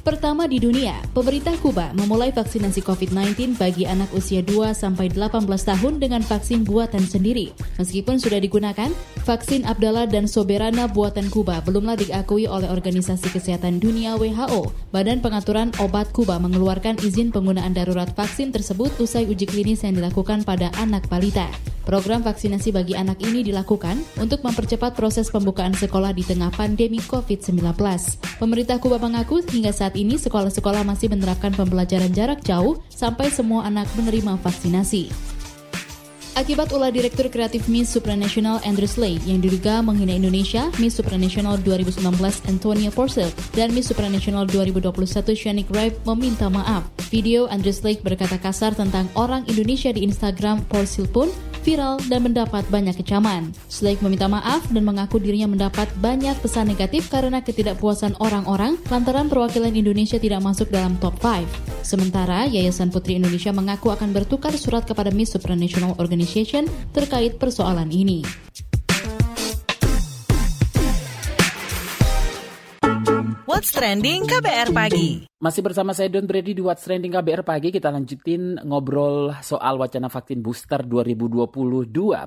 Pertama 0.06 0.46
di 0.46 0.62
dunia, 0.62 1.02
pemerintah 1.10 1.58
Kuba 1.58 1.90
memulai 1.90 2.30
vaksinasi 2.30 2.78
COVID-19 2.78 3.58
bagi 3.58 3.90
anak 3.90 4.14
usia 4.14 4.38
2 4.38 4.70
sampai 4.70 5.10
18 5.10 5.42
tahun 5.50 5.98
dengan 5.98 6.22
vaksin 6.22 6.62
buatan 6.62 7.02
sendiri. 7.02 7.50
Meskipun 7.74 8.22
sudah 8.22 8.38
digunakan, 8.38 8.86
vaksin 9.26 9.66
Abdallah 9.66 10.06
dan 10.06 10.30
Soberana 10.30 10.86
buatan 10.86 11.26
Kuba 11.26 11.58
belumlah 11.66 11.98
diakui 11.98 12.46
oleh 12.46 12.70
Organisasi 12.70 13.34
Kesehatan 13.34 13.82
Dunia 13.82 14.14
WHO. 14.14 14.70
Badan 14.94 15.18
Pengaturan 15.18 15.74
Obat 15.82 16.14
Kuba 16.14 16.38
mengeluarkan 16.38 17.02
izin 17.02 17.34
penggunaan 17.34 17.74
darurat 17.74 18.06
vaksin 18.14 18.54
tersebut 18.54 18.94
usai 19.02 19.26
uji 19.26 19.50
klinis 19.50 19.82
yang 19.82 19.98
dilakukan 19.98 20.46
pada 20.46 20.70
anak 20.78 21.02
balita. 21.10 21.50
Program 21.86 22.18
vaksinasi 22.18 22.74
bagi 22.74 22.98
anak 22.98 23.22
ini 23.22 23.46
dilakukan 23.46 23.94
untuk 24.18 24.42
mempercepat 24.42 24.98
proses 24.98 25.30
pembukaan 25.30 25.70
sekolah 25.70 26.10
di 26.10 26.26
tengah 26.26 26.50
pandemi 26.50 26.98
COVID-19. 26.98 27.62
Pemerintah 28.42 28.82
Kuba 28.82 28.98
mengaku 28.98 29.38
hingga 29.46 29.70
saat 29.70 29.94
ini 29.94 30.18
sekolah-sekolah 30.18 30.82
masih 30.82 31.14
menerapkan 31.14 31.54
pembelajaran 31.54 32.10
jarak 32.10 32.42
jauh 32.42 32.82
sampai 32.90 33.30
semua 33.30 33.70
anak 33.70 33.86
menerima 33.94 34.34
vaksinasi. 34.42 35.14
Akibat 36.36 36.68
ulah 36.68 36.92
Direktur 36.92 37.32
Kreatif 37.32 37.64
Miss 37.64 37.88
Supranational 37.88 38.60
Andrew 38.60 38.84
Slade 38.84 39.24
yang 39.24 39.40
diduga 39.40 39.80
menghina 39.80 40.12
Indonesia, 40.12 40.68
Miss 40.76 40.92
Supranational 40.98 41.56
2019 41.64 42.02
Antonia 42.50 42.92
Porcel 42.92 43.32
dan 43.56 43.72
Miss 43.72 43.88
Supranational 43.88 44.44
2021 44.44 45.32
Shanik 45.32 45.70
Raib 45.72 45.96
meminta 46.04 46.52
maaf. 46.52 46.84
Video 47.08 47.48
Andrew 47.48 47.72
Slade 47.72 48.04
berkata 48.04 48.36
kasar 48.36 48.76
tentang 48.76 49.08
orang 49.16 49.48
Indonesia 49.48 49.88
di 49.96 50.04
Instagram 50.04 50.60
Porcel 50.68 51.08
pun 51.08 51.32
viral 51.66 51.98
dan 52.06 52.22
mendapat 52.22 52.62
banyak 52.70 52.94
kecaman. 53.02 53.50
Slake 53.66 53.98
meminta 53.98 54.30
maaf 54.30 54.62
dan 54.70 54.86
mengaku 54.86 55.18
dirinya 55.18 55.50
mendapat 55.50 55.90
banyak 55.98 56.38
pesan 56.38 56.70
negatif 56.70 57.10
karena 57.10 57.42
ketidakpuasan 57.42 58.14
orang-orang 58.22 58.78
lantaran 58.86 59.26
perwakilan 59.26 59.74
Indonesia 59.74 60.22
tidak 60.22 60.46
masuk 60.46 60.70
dalam 60.70 60.94
top 61.02 61.18
5. 61.18 61.42
Sementara, 61.82 62.46
Yayasan 62.46 62.94
Putri 62.94 63.18
Indonesia 63.18 63.50
mengaku 63.50 63.90
akan 63.90 64.14
bertukar 64.14 64.54
surat 64.54 64.86
kepada 64.86 65.10
Miss 65.10 65.34
Supranational 65.34 65.98
Organization 65.98 66.70
terkait 66.94 67.42
persoalan 67.42 67.90
ini. 67.90 68.22
What's 73.56 73.72
Trending 73.72 74.28
KBR 74.28 74.68
Pagi. 74.68 75.24
Masih 75.40 75.64
bersama 75.64 75.96
saya 75.96 76.12
Don 76.12 76.28
Brady 76.28 76.52
di 76.52 76.60
What's 76.60 76.84
Trending 76.84 77.08
KBR 77.08 77.40
Pagi. 77.40 77.72
Kita 77.72 77.88
lanjutin 77.88 78.60
ngobrol 78.60 79.32
soal 79.40 79.80
wacana 79.80 80.12
vaksin 80.12 80.44
booster 80.44 80.84
2022 80.84 81.48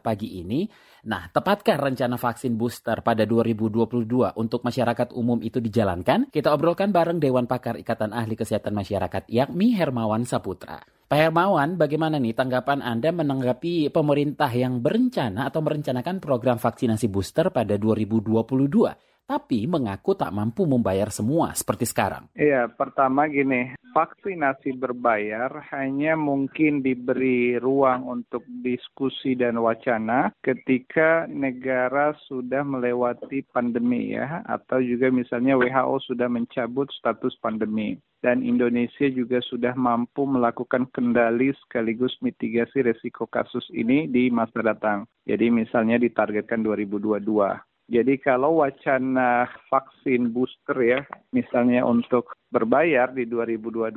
pagi 0.01 0.41
ini. 0.41 0.65
Nah, 1.05 1.29
tepatkah 1.29 1.77
rencana 1.77 2.17
vaksin 2.17 2.57
booster 2.57 3.05
pada 3.05 3.29
2022 3.29 4.41
untuk 4.41 4.65
masyarakat 4.65 5.13
umum 5.13 5.37
itu 5.45 5.61
dijalankan? 5.61 6.33
Kita 6.33 6.49
obrolkan 6.49 6.89
bareng 6.89 7.21
Dewan 7.21 7.45
Pakar 7.45 7.77
Ikatan 7.77 8.09
Ahli 8.09 8.33
Kesehatan 8.33 8.73
Masyarakat 8.73 9.29
yakni 9.29 9.77
Hermawan 9.77 10.25
Saputra. 10.25 10.81
Pak 10.81 11.29
Hermawan, 11.29 11.77
bagaimana 11.77 12.17
nih 12.17 12.33
tanggapan 12.33 12.81
Anda 12.81 13.13
menanggapi 13.13 13.93
pemerintah 13.93 14.49
yang 14.49 14.81
berencana 14.81 15.45
atau 15.45 15.61
merencanakan 15.61 16.17
program 16.17 16.57
vaksinasi 16.57 17.05
booster 17.05 17.53
pada 17.53 17.77
2022? 17.77 19.08
Tapi 19.29 19.69
mengaku 19.69 20.17
tak 20.17 20.33
mampu 20.33 20.65
membayar 20.65 21.13
semua 21.13 21.53
seperti 21.53 21.85
sekarang. 21.85 22.25
Iya, 22.33 22.65
pertama 22.73 23.29
gini, 23.29 23.77
vaksinasi 23.93 24.73
berbayar 24.73 25.69
hanya 25.69 26.17
mungkin 26.17 26.81
diberi 26.81 27.61
ruang 27.61 28.09
untuk 28.09 28.41
diskusi 28.65 29.37
dan 29.37 29.61
wacana 29.61 30.33
ketika 30.41 31.29
negara 31.29 32.17
sudah 32.25 32.65
melewati 32.65 33.45
pandemi 33.53 34.17
ya, 34.17 34.41
atau 34.49 34.81
juga 34.81 35.13
misalnya 35.13 35.53
WHO 35.61 36.09
sudah 36.09 36.25
mencabut 36.25 36.89
status 36.89 37.37
pandemi 37.37 38.01
dan 38.19 38.43
Indonesia 38.43 39.07
juga 39.07 39.39
sudah 39.45 39.77
mampu 39.77 40.27
melakukan 40.27 40.91
kendali 40.91 41.55
sekaligus 41.63 42.17
mitigasi 42.19 42.83
resiko 42.83 43.29
kasus 43.29 43.63
ini 43.71 44.11
di 44.11 44.27
masa 44.27 44.59
datang. 44.59 45.07
Jadi 45.23 45.47
misalnya 45.53 45.95
ditargetkan 46.01 46.65
2022. 46.65 47.68
Jadi 47.89 48.21
kalau 48.21 48.61
wacana 48.61 49.49
vaksin 49.67 50.29
booster 50.29 50.77
ya, 50.77 51.01
misalnya 51.33 51.81
untuk 51.81 52.37
berbayar 52.53 53.09
di 53.09 53.25
2022 53.25 53.89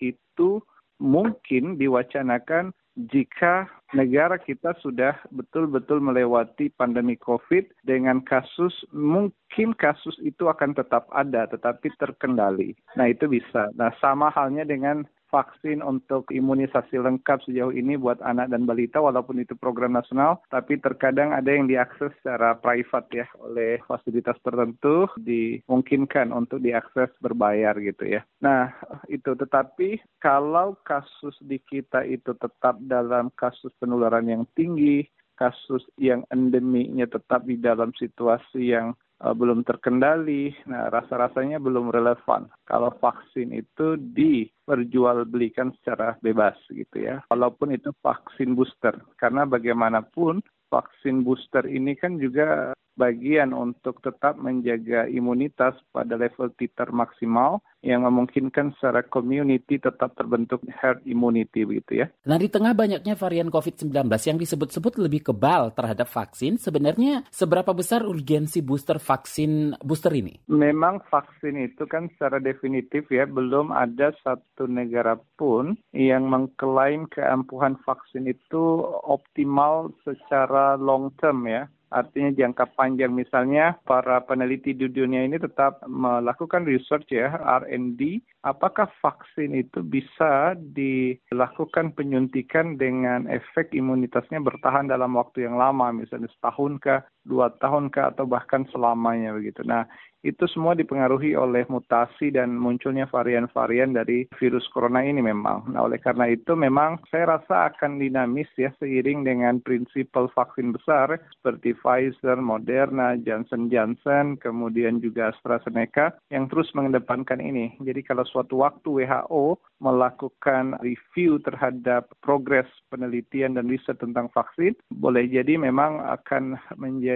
itu 0.00 0.64
mungkin 0.96 1.76
diwacanakan 1.76 2.72
jika 3.12 3.68
negara 3.92 4.40
kita 4.40 4.72
sudah 4.80 5.20
betul-betul 5.28 6.00
melewati 6.00 6.72
pandemi 6.72 7.20
COVID 7.20 7.84
dengan 7.84 8.24
kasus, 8.24 8.72
mungkin 8.88 9.76
kasus 9.76 10.16
itu 10.24 10.48
akan 10.48 10.72
tetap 10.72 11.04
ada, 11.12 11.44
tetapi 11.44 11.92
terkendali. 12.00 12.72
Nah 12.96 13.12
itu 13.12 13.28
bisa. 13.28 13.68
Nah 13.76 13.92
sama 14.00 14.32
halnya 14.32 14.64
dengan 14.64 15.04
vaksin 15.28 15.82
untuk 15.82 16.28
imunisasi 16.30 16.98
lengkap 16.98 17.42
sejauh 17.44 17.74
ini 17.74 17.98
buat 17.98 18.22
anak 18.22 18.50
dan 18.52 18.64
balita 18.64 19.02
walaupun 19.02 19.42
itu 19.42 19.58
program 19.58 19.98
nasional 19.98 20.40
tapi 20.48 20.78
terkadang 20.78 21.34
ada 21.34 21.50
yang 21.50 21.66
diakses 21.66 22.14
secara 22.22 22.56
private 22.58 23.08
ya 23.12 23.26
oleh 23.42 23.82
fasilitas 23.84 24.38
tertentu 24.42 25.10
dimungkinkan 25.18 26.30
untuk 26.30 26.62
diakses 26.62 27.10
berbayar 27.20 27.74
gitu 27.82 28.18
ya. 28.18 28.22
Nah, 28.42 28.70
itu 29.10 29.34
tetapi 29.34 30.00
kalau 30.22 30.78
kasus 30.86 31.34
di 31.42 31.58
kita 31.62 32.06
itu 32.06 32.34
tetap 32.38 32.78
dalam 32.84 33.30
kasus 33.34 33.72
penularan 33.82 34.26
yang 34.30 34.44
tinggi, 34.54 35.06
kasus 35.36 35.84
yang 36.00 36.24
endemiknya 36.32 37.06
tetap 37.06 37.44
di 37.44 37.60
dalam 37.60 37.92
situasi 37.94 38.72
yang 38.72 38.96
uh, 39.22 39.34
belum 39.36 39.64
terkendali. 39.64 40.52
Nah, 40.68 40.88
rasa-rasanya 40.92 41.60
belum 41.62 41.92
relevan 41.92 42.48
kalau 42.68 42.92
vaksin 42.98 43.52
itu 43.54 43.96
diperjualbelikan 43.96 45.72
secara 45.80 46.16
bebas 46.20 46.56
gitu 46.72 46.96
ya. 47.00 47.22
Walaupun 47.32 47.72
itu 47.76 47.92
vaksin 48.04 48.56
booster. 48.56 48.96
Karena 49.16 49.48
bagaimanapun 49.48 50.42
vaksin 50.68 51.22
booster 51.22 51.64
ini 51.64 51.94
kan 51.94 52.18
juga 52.18 52.74
bagian 52.96 53.52
untuk 53.52 54.00
tetap 54.00 54.40
menjaga 54.40 55.04
imunitas 55.06 55.76
pada 55.92 56.16
level 56.16 56.48
titer 56.56 56.88
maksimal 56.90 57.60
yang 57.86 58.02
memungkinkan 58.02 58.74
secara 58.74 59.06
community 59.06 59.78
tetap 59.78 60.18
terbentuk 60.18 60.66
herd 60.66 61.06
immunity 61.06 61.62
begitu 61.62 62.02
ya. 62.02 62.06
Nah 62.26 62.34
di 62.34 62.50
tengah 62.50 62.74
banyaknya 62.74 63.14
varian 63.14 63.46
COVID-19 63.46 63.94
yang 64.10 64.38
disebut-sebut 64.42 64.98
lebih 64.98 65.30
kebal 65.30 65.70
terhadap 65.70 66.10
vaksin, 66.10 66.58
sebenarnya 66.58 67.22
seberapa 67.30 67.70
besar 67.70 68.02
urgensi 68.02 68.58
booster 68.66 68.98
vaksin 68.98 69.78
booster 69.86 70.10
ini? 70.10 70.42
Memang 70.50 71.06
vaksin 71.06 71.62
itu 71.62 71.86
kan 71.86 72.10
secara 72.18 72.42
definitif 72.42 73.06
ya 73.06 73.22
belum 73.30 73.70
ada 73.70 74.10
satu 74.26 74.66
negara 74.66 75.14
pun 75.38 75.78
yang 75.94 76.26
mengklaim 76.26 77.06
keampuhan 77.06 77.78
vaksin 77.86 78.26
itu 78.26 78.82
optimal 79.06 79.94
secara 80.02 80.74
long 80.74 81.14
term 81.22 81.46
ya 81.46 81.70
artinya 81.90 82.34
jangka 82.34 82.74
panjang 82.74 83.14
misalnya 83.14 83.78
para 83.86 84.18
peneliti 84.26 84.74
di 84.74 84.90
dunia 84.90 85.22
ini 85.22 85.38
tetap 85.38 85.78
melakukan 85.86 86.66
research 86.66 87.06
ya 87.14 87.30
R&D 87.62 88.18
apakah 88.42 88.90
vaksin 88.98 89.54
itu 89.54 89.82
bisa 89.86 90.58
dilakukan 90.74 91.94
penyuntikan 91.94 92.74
dengan 92.74 93.30
efek 93.30 93.70
imunitasnya 93.70 94.42
bertahan 94.42 94.90
dalam 94.90 95.14
waktu 95.14 95.46
yang 95.46 95.54
lama 95.54 95.94
misalnya 95.94 96.26
setahun 96.34 96.82
kah 96.82 97.02
dua 97.26 97.50
tahun 97.58 97.90
kah 97.90 98.14
atau 98.14 98.24
bahkan 98.24 98.62
selamanya 98.70 99.34
begitu 99.34 99.66
nah 99.66 99.84
itu 100.26 100.44
semua 100.50 100.74
dipengaruhi 100.74 101.38
oleh 101.38 101.62
mutasi 101.70 102.34
dan 102.34 102.58
munculnya 102.58 103.06
varian-varian 103.06 103.94
dari 103.94 104.26
virus 104.34 104.66
corona 104.74 105.06
ini 105.06 105.22
memang. 105.22 105.70
Nah, 105.70 105.86
oleh 105.86 106.02
karena 106.02 106.26
itu 106.26 106.58
memang 106.58 106.98
saya 107.06 107.38
rasa 107.38 107.70
akan 107.70 108.02
dinamis 108.02 108.50
ya 108.58 108.74
seiring 108.82 109.22
dengan 109.22 109.62
prinsipal 109.62 110.26
vaksin 110.34 110.74
besar 110.74 111.14
seperti 111.38 111.78
Pfizer, 111.78 112.42
Moderna, 112.42 113.14
Johnson 113.22 113.70
Johnson, 113.70 114.34
kemudian 114.42 114.98
juga 114.98 115.30
AstraZeneca 115.30 116.18
yang 116.34 116.50
terus 116.50 116.74
mengedepankan 116.74 117.38
ini. 117.38 117.78
Jadi 117.78 118.02
kalau 118.02 118.26
suatu 118.26 118.66
waktu 118.66 119.06
WHO 119.06 119.62
melakukan 119.78 120.74
review 120.82 121.38
terhadap 121.46 122.10
progres 122.24 122.66
penelitian 122.90 123.54
dan 123.54 123.70
riset 123.70 124.00
tentang 124.02 124.26
vaksin, 124.34 124.74
boleh 124.90 125.30
jadi 125.30 125.54
memang 125.54 126.02
akan 126.02 126.58
menjadi 126.74 127.15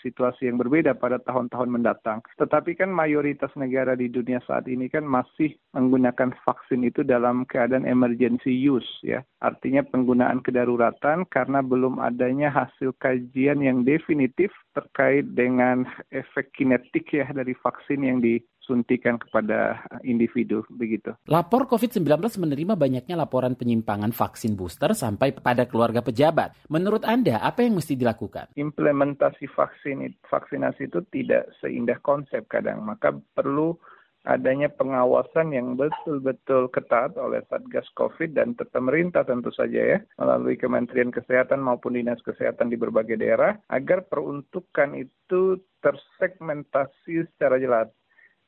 situasi 0.00 0.46
yang 0.46 0.60
berbeda 0.60 0.94
pada 0.94 1.18
tahun-tahun 1.22 1.70
mendatang. 1.70 2.22
Tetapi 2.38 2.78
kan 2.78 2.90
mayoritas 2.92 3.50
negara 3.58 3.98
di 3.98 4.06
dunia 4.08 4.38
saat 4.44 4.68
ini 4.70 4.86
kan 4.86 5.02
masih 5.02 5.56
menggunakan 5.74 6.34
vaksin 6.44 6.86
itu 6.86 7.02
dalam 7.02 7.48
keadaan 7.48 7.88
emergency 7.88 8.54
use 8.54 8.88
ya. 9.02 9.24
Artinya 9.42 9.82
penggunaan 9.84 10.40
kedaruratan 10.40 11.28
karena 11.28 11.60
belum 11.60 12.00
adanya 12.00 12.48
hasil 12.50 12.96
kajian 13.00 13.60
yang 13.60 13.82
definitif 13.84 14.54
terkait 14.74 15.26
dengan 15.34 15.84
efek 16.10 16.54
kinetik 16.56 17.10
ya 17.12 17.28
dari 17.30 17.54
vaksin 17.58 18.02
yang 18.02 18.18
di 18.18 18.42
suntikan 18.64 19.20
kepada 19.20 19.84
individu 20.02 20.64
begitu. 20.72 21.12
Lapor 21.28 21.68
COVID-19 21.68 22.04
menerima 22.40 22.74
banyaknya 22.74 23.14
laporan 23.14 23.54
penyimpangan 23.54 24.10
vaksin 24.10 24.56
booster 24.56 24.96
sampai 24.96 25.36
pada 25.36 25.68
keluarga 25.68 26.00
pejabat. 26.00 26.56
Menurut 26.72 27.04
Anda, 27.04 27.38
apa 27.44 27.62
yang 27.62 27.76
mesti 27.76 27.94
dilakukan? 27.94 28.56
Implementasi 28.56 29.46
vaksin 29.52 30.02
vaksinasi 30.26 30.88
itu 30.88 31.04
tidak 31.12 31.52
seindah 31.60 32.00
konsep 32.00 32.48
kadang, 32.48 32.82
maka 32.82 33.12
perlu 33.36 33.76
adanya 34.24 34.72
pengawasan 34.72 35.52
yang 35.52 35.76
betul-betul 35.76 36.72
ketat 36.72 37.12
oleh 37.20 37.44
Satgas 37.52 37.84
COVID 37.92 38.32
dan 38.32 38.56
pemerintah 38.56 39.22
tentu 39.22 39.52
saja 39.52 39.96
ya, 39.96 39.98
melalui 40.16 40.56
Kementerian 40.56 41.12
Kesehatan 41.12 41.60
maupun 41.60 41.94
Dinas 41.94 42.20
Kesehatan 42.24 42.72
di 42.72 42.80
berbagai 42.80 43.20
daerah, 43.20 43.60
agar 43.68 44.08
peruntukan 44.08 44.96
itu 44.96 45.60
tersegmentasi 45.84 47.28
secara 47.36 47.60
jelas. 47.60 47.92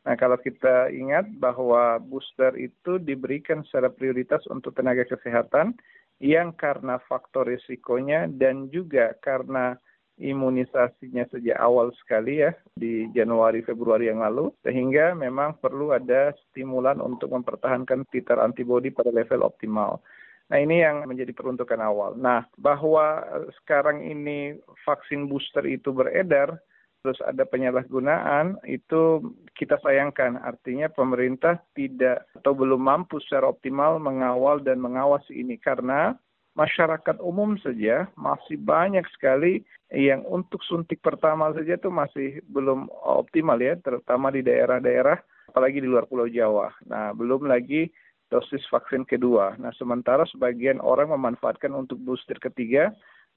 Nah, 0.06 0.14
kalau 0.14 0.38
kita 0.38 0.86
ingat 0.94 1.26
bahwa 1.42 1.98
booster 1.98 2.54
itu 2.54 3.02
diberikan 3.02 3.66
secara 3.66 3.90
prioritas 3.90 4.46
untuk 4.46 4.70
tenaga 4.78 5.02
kesehatan 5.02 5.74
yang 6.22 6.54
karena 6.54 7.02
faktor 7.10 7.50
risikonya 7.50 8.30
dan 8.30 8.70
juga 8.70 9.18
karena 9.18 9.74
imunisasinya 10.16 11.28
sejak 11.28 11.60
awal 11.60 11.92
sekali 12.00 12.40
ya 12.40 12.56
di 12.72 13.04
Januari 13.12 13.60
Februari 13.60 14.08
yang 14.08 14.24
lalu 14.24 14.48
sehingga 14.64 15.12
memang 15.12 15.60
perlu 15.60 15.92
ada 15.92 16.32
stimulan 16.48 17.04
untuk 17.04 17.36
mempertahankan 17.36 18.08
titer 18.08 18.40
antibodi 18.40 18.88
pada 18.88 19.12
level 19.12 19.44
optimal. 19.44 20.00
Nah 20.48 20.58
ini 20.62 20.80
yang 20.80 21.04
menjadi 21.04 21.36
peruntukan 21.36 21.82
awal. 21.84 22.16
Nah 22.16 22.48
bahwa 22.56 23.26
sekarang 23.60 24.00
ini 24.08 24.56
vaksin 24.88 25.28
booster 25.28 25.68
itu 25.68 25.92
beredar 25.92 26.56
terus 27.06 27.22
ada 27.22 27.46
penyalahgunaan, 27.46 28.58
itu 28.66 29.22
kita 29.54 29.78
sayangkan. 29.78 30.42
Artinya 30.42 30.90
pemerintah 30.90 31.62
tidak 31.78 32.26
atau 32.34 32.50
belum 32.50 32.82
mampu 32.82 33.22
secara 33.22 33.46
optimal 33.46 34.02
mengawal 34.02 34.58
dan 34.58 34.82
mengawasi 34.82 35.38
ini 35.38 35.54
karena 35.54 36.18
masyarakat 36.58 37.22
umum 37.22 37.54
saja 37.62 38.10
masih 38.18 38.58
banyak 38.58 39.06
sekali 39.14 39.62
yang 39.94 40.26
untuk 40.26 40.66
suntik 40.66 40.98
pertama 40.98 41.54
saja 41.54 41.78
itu 41.78 41.94
masih 41.94 42.42
belum 42.50 42.90
optimal 43.06 43.62
ya, 43.62 43.78
terutama 43.78 44.34
di 44.34 44.42
daerah-daerah, 44.42 45.22
apalagi 45.54 45.78
di 45.78 45.86
luar 45.86 46.10
Pulau 46.10 46.26
Jawa. 46.26 46.74
Nah, 46.90 47.14
belum 47.14 47.46
lagi 47.46 47.86
dosis 48.34 48.66
vaksin 48.66 49.06
kedua. 49.06 49.54
Nah, 49.62 49.70
sementara 49.78 50.26
sebagian 50.26 50.82
orang 50.82 51.14
memanfaatkan 51.14 51.70
untuk 51.70 52.02
booster 52.02 52.34
ketiga, 52.42 52.90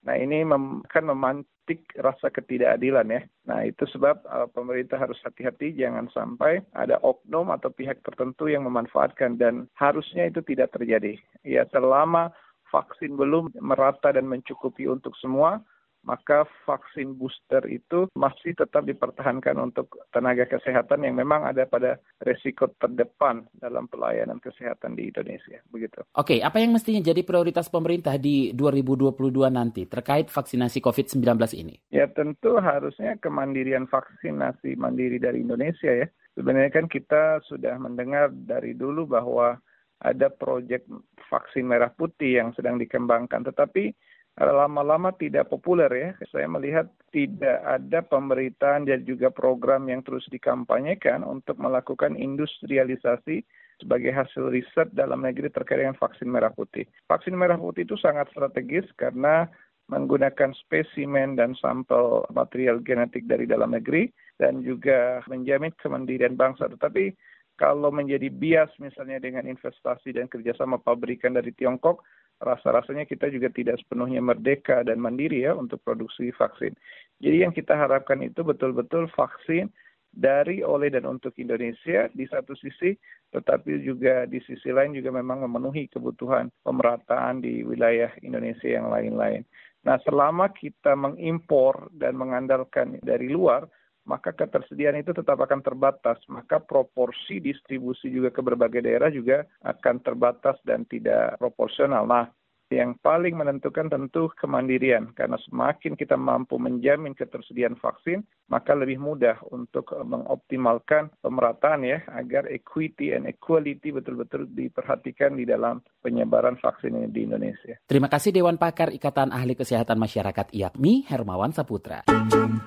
Nah 0.08 0.15
ini 0.15 0.48
mem 0.48 0.86
kan 0.88 1.03
memantik 1.03 1.84
rasa 2.00 2.32
ketidakadilan 2.32 3.08
ya. 3.12 3.22
Nah 3.50 3.68
itu 3.68 3.84
sebab 3.91 4.24
uh, 4.27 4.48
pemerintah 4.51 4.96
harus 4.96 5.20
hati-hati 5.25 5.75
jangan 5.75 6.08
sampai 6.15 6.63
ada 6.72 7.00
oknum 7.03 7.51
atau 7.51 7.68
pihak 7.74 8.00
tertentu 8.06 8.48
yang 8.48 8.63
memanfaatkan 8.63 9.36
dan 9.36 9.68
harusnya 9.75 10.32
itu 10.32 10.39
tidak 10.46 10.72
terjadi. 10.72 11.20
Ya 11.44 11.68
selama 11.74 12.32
vaksin 12.70 13.18
belum 13.18 13.51
merata 13.60 14.13
dan 14.13 14.29
mencukupi 14.29 14.86
untuk 14.86 15.18
semua, 15.18 15.60
maka 16.03 16.48
vaksin 16.63 17.15
booster 17.15 17.63
itu 17.68 18.08
masih 18.15 18.56
tetap 18.56 18.88
dipertahankan 18.88 19.56
untuk 19.60 20.00
tenaga 20.10 20.48
kesehatan 20.48 21.03
yang 21.03 21.20
memang 21.20 21.44
ada 21.44 21.68
pada 21.68 22.00
resiko 22.24 22.72
terdepan 22.79 23.46
dalam 23.60 23.86
pelayanan 23.91 24.39
kesehatan 24.39 24.96
di 24.96 25.12
Indonesia. 25.12 25.60
Begitu. 25.70 26.01
Oke, 26.15 26.39
apa 26.39 26.58
yang 26.63 26.72
mestinya 26.72 27.03
jadi 27.03 27.22
prioritas 27.22 27.68
pemerintah 27.68 28.15
di 28.15 28.56
2022 28.56 29.51
nanti 29.51 29.86
terkait 29.86 30.32
vaksinasi 30.32 30.79
COVID-19 30.79 31.24
ini? 31.60 31.75
Ya 31.91 32.08
tentu 32.08 32.58
harusnya 32.58 33.20
kemandirian 33.20 33.86
vaksinasi 33.91 34.79
mandiri 34.79 35.20
dari 35.20 35.44
Indonesia 35.44 35.91
ya. 35.91 36.08
Sebenarnya 36.39 36.72
kan 36.72 36.88
kita 36.88 37.44
sudah 37.44 37.75
mendengar 37.75 38.32
dari 38.32 38.72
dulu 38.72 39.03
bahwa 39.03 39.60
ada 40.00 40.32
proyek 40.32 40.88
vaksin 41.27 41.68
merah 41.68 41.91
putih 41.91 42.39
yang 42.39 42.56
sedang 42.56 42.79
dikembangkan, 42.79 43.44
tetapi 43.51 43.91
lama-lama 44.39 45.12
tidak 45.19 45.51
populer 45.51 45.91
ya. 45.91 46.10
Saya 46.31 46.48
melihat 46.48 46.88
tidak 47.12 47.60
ada 47.67 48.00
pemberitaan 48.00 48.88
dan 48.88 49.04
juga 49.04 49.28
program 49.28 49.91
yang 49.91 49.99
terus 49.99 50.23
dikampanyekan 50.32 51.28
untuk 51.28 51.60
melakukan 51.60 52.15
industrialisasi 52.15 53.43
sebagai 53.80 54.12
hasil 54.12 54.52
riset 54.52 54.91
dalam 54.95 55.23
negeri 55.23 55.52
terkait 55.52 55.84
dengan 55.84 55.99
vaksin 55.99 56.32
merah 56.32 56.52
putih. 56.52 56.88
Vaksin 57.12 57.36
merah 57.36 57.60
putih 57.60 57.84
itu 57.84 57.99
sangat 57.99 58.32
strategis 58.32 58.88
karena 58.95 59.47
menggunakan 59.89 60.54
spesimen 60.54 61.34
dan 61.34 61.58
sampel 61.58 62.23
material 62.30 62.80
genetik 62.80 63.25
dari 63.25 63.49
dalam 63.49 63.73
negeri 63.73 64.08
dan 64.38 64.62
juga 64.62 65.19
menjamin 65.25 65.73
kemandirian 65.82 66.38
bangsa. 66.38 66.69
Tetapi 66.69 67.12
kalau 67.60 67.91
menjadi 67.91 68.32
bias 68.32 68.71
misalnya 68.80 69.19
dengan 69.19 69.43
investasi 69.43 70.15
dan 70.15 70.32
kerjasama 70.32 70.80
pabrikan 70.80 71.36
dari 71.36 71.52
Tiongkok, 71.52 72.06
rasa-rasanya 72.39 73.04
kita 73.04 73.28
juga 73.28 73.52
tidak 73.52 73.80
sepenuhnya 73.84 74.23
merdeka 74.23 74.84
dan 74.88 74.99
mandiri 74.99 75.43
ya 75.43 75.56
untuk 75.56 75.84
produksi 75.84 76.32
vaksin. 76.36 76.73
Jadi 77.19 77.43
yang 77.43 77.52
kita 77.52 77.75
harapkan 77.75 78.23
itu 78.23 78.41
betul-betul 78.43 79.12
vaksin 79.12 79.67
dari, 80.10 80.65
oleh, 80.65 80.89
dan 80.89 81.06
untuk 81.06 81.38
Indonesia 81.38 82.10
di 82.10 82.25
satu 82.25 82.58
sisi, 82.58 82.97
tetapi 83.30 83.86
juga 83.86 84.25
di 84.25 84.41
sisi 84.41 84.73
lain 84.73 84.97
juga 84.97 85.13
memang 85.13 85.45
memenuhi 85.45 85.86
kebutuhan 85.91 86.49
pemerataan 86.65 87.45
di 87.45 87.62
wilayah 87.62 88.10
Indonesia 88.25 88.65
yang 88.65 88.89
lain-lain. 88.89 89.45
Nah, 89.86 90.02
selama 90.04 90.52
kita 90.52 90.97
mengimpor 90.97 91.93
dan 91.95 92.17
mengandalkan 92.17 92.99
dari 93.06 93.30
luar, 93.30 93.69
maka 94.10 94.34
ketersediaan 94.34 94.98
itu 94.98 95.13
tetap 95.13 95.38
akan 95.38 95.62
terbatas. 95.62 96.17
Maka 96.26 96.58
proporsi 96.58 97.38
distribusi 97.38 98.10
juga 98.10 98.34
ke 98.34 98.41
berbagai 98.41 98.82
daerah 98.82 99.13
juga 99.13 99.45
akan 99.62 100.02
terbatas 100.02 100.58
dan 100.65 100.89
tidak 100.89 101.38
proporsional. 101.38 102.10
Nah, 102.10 102.26
yang 102.69 102.93
paling 103.01 103.34
menentukan 103.34 103.89
tentu 103.89 104.29
kemandirian 104.38 105.10
karena 105.17 105.41
semakin 105.49 105.97
kita 105.97 106.13
mampu 106.13 106.62
menjamin 106.62 107.17
ketersediaan 107.17 107.73
vaksin 107.82 108.21
maka 108.49 108.77
lebih 108.77 109.01
mudah 109.01 109.41
untuk 109.49 109.89
mengoptimalkan 109.93 111.10
pemerataan 111.21 111.86
ya 111.86 112.05
agar 112.13 112.45
equity 112.49 113.13
and 113.13 113.25
equality 113.25 113.89
betul-betul 113.89 114.45
diperhatikan 114.53 115.38
di 115.38 115.49
dalam 115.49 115.82
penyebaran 116.01 116.58
vaksin 116.62 116.93
ini 116.93 117.10
di 117.10 117.25
Indonesia. 117.25 117.77
Terima 117.86 118.10
kasih 118.10 118.34
Dewan 118.34 118.62
Pakar 118.62 118.93
Ikatan 118.93 119.34
Ahli 119.34 119.58
Kesehatan 119.58 119.97
Masyarakat 119.97 120.53
IAKMI 120.53 121.10
Hermawan 121.10 121.53
Saputra. 121.53 122.05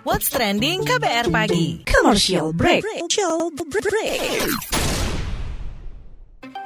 What's 0.02 0.30
trending 0.30 0.82
KBR 0.86 1.30
pagi? 1.30 1.82
Commercial 1.86 2.54
break. 2.54 2.82
Commercial 2.86 3.50
break. 3.54 5.01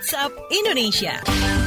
WhatsApp 0.00 0.32
Indonesia. 0.50 1.59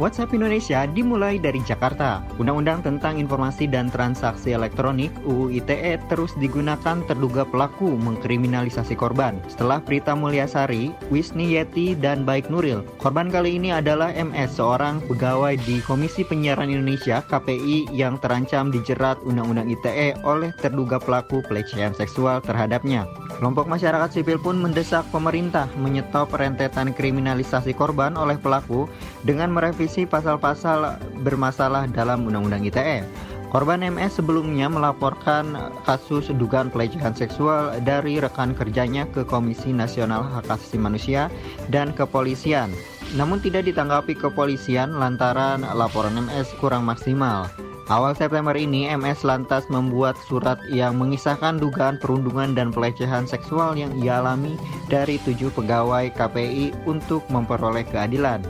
WhatsApp 0.00 0.32
Indonesia 0.32 0.88
dimulai 0.88 1.36
dari 1.36 1.60
Jakarta. 1.68 2.24
Undang-Undang 2.40 2.80
tentang 2.80 3.20
Informasi 3.20 3.68
dan 3.68 3.92
Transaksi 3.92 4.56
Elektronik 4.56 5.12
UU 5.28 5.52
ITE 5.52 6.00
terus 6.08 6.32
digunakan 6.40 7.04
terduga 7.04 7.44
pelaku 7.44 7.92
mengkriminalisasi 8.00 8.96
korban. 8.96 9.36
Setelah 9.52 9.84
Prita 9.84 10.16
Mulyasari, 10.16 10.96
Wisni 11.12 11.60
Yeti, 11.60 11.92
dan 11.92 12.24
Baik 12.24 12.48
Nuril, 12.48 12.80
korban 12.96 13.28
kali 13.28 13.60
ini 13.60 13.68
adalah 13.76 14.08
MS, 14.16 14.56
seorang 14.56 15.04
pegawai 15.04 15.60
di 15.68 15.84
Komisi 15.84 16.24
Penyiaran 16.24 16.72
Indonesia 16.72 17.20
KPI 17.28 17.92
yang 17.92 18.16
terancam 18.16 18.72
dijerat 18.72 19.20
Undang-Undang 19.28 19.68
ITE 19.76 20.16
oleh 20.24 20.56
terduga 20.64 20.96
pelaku 20.96 21.44
pelecehan 21.44 21.92
seksual 21.92 22.40
terhadapnya. 22.40 23.04
Kelompok 23.36 23.68
masyarakat 23.68 24.08
sipil 24.22 24.38
pun 24.38 24.56
mendesak 24.56 25.04
pemerintah 25.12 25.68
menyetop 25.76 26.32
rentetan 26.32 26.94
kriminalisasi 26.94 27.74
korban 27.74 28.14
oleh 28.14 28.38
pelaku 28.38 28.86
dengan 29.26 29.50
merevisi 29.50 29.91
pasal-pasal 30.08 30.96
bermasalah 31.20 31.84
dalam 31.92 32.24
Undang-Undang 32.24 32.72
ITE. 32.72 33.04
Korban 33.52 33.84
MS 33.84 34.16
sebelumnya 34.16 34.72
melaporkan 34.72 35.52
kasus 35.84 36.32
dugaan 36.32 36.72
pelecehan 36.72 37.12
seksual 37.12 37.76
dari 37.84 38.16
rekan 38.16 38.56
kerjanya 38.56 39.04
ke 39.12 39.28
Komisi 39.28 39.76
Nasional 39.76 40.24
Hak 40.24 40.48
Asasi 40.48 40.80
Manusia 40.80 41.28
dan 41.68 41.92
kepolisian. 41.92 42.72
Namun 43.12 43.44
tidak 43.44 43.68
ditanggapi 43.68 44.16
kepolisian 44.16 44.96
lantaran 44.96 45.68
laporan 45.76 46.16
MS 46.16 46.48
kurang 46.64 46.88
maksimal. 46.88 47.52
Awal 47.92 48.16
September 48.16 48.56
ini, 48.56 48.88
MS 48.88 49.20
lantas 49.20 49.68
membuat 49.68 50.16
surat 50.24 50.56
yang 50.72 50.96
mengisahkan 50.96 51.60
dugaan 51.60 52.00
perundungan 52.00 52.56
dan 52.56 52.72
pelecehan 52.72 53.28
seksual 53.28 53.76
yang 53.76 53.92
ia 54.00 54.24
alami 54.24 54.56
dari 54.88 55.20
tujuh 55.20 55.52
pegawai 55.52 56.08
KPI 56.16 56.88
untuk 56.88 57.20
memperoleh 57.28 57.84
keadilan. 57.84 58.40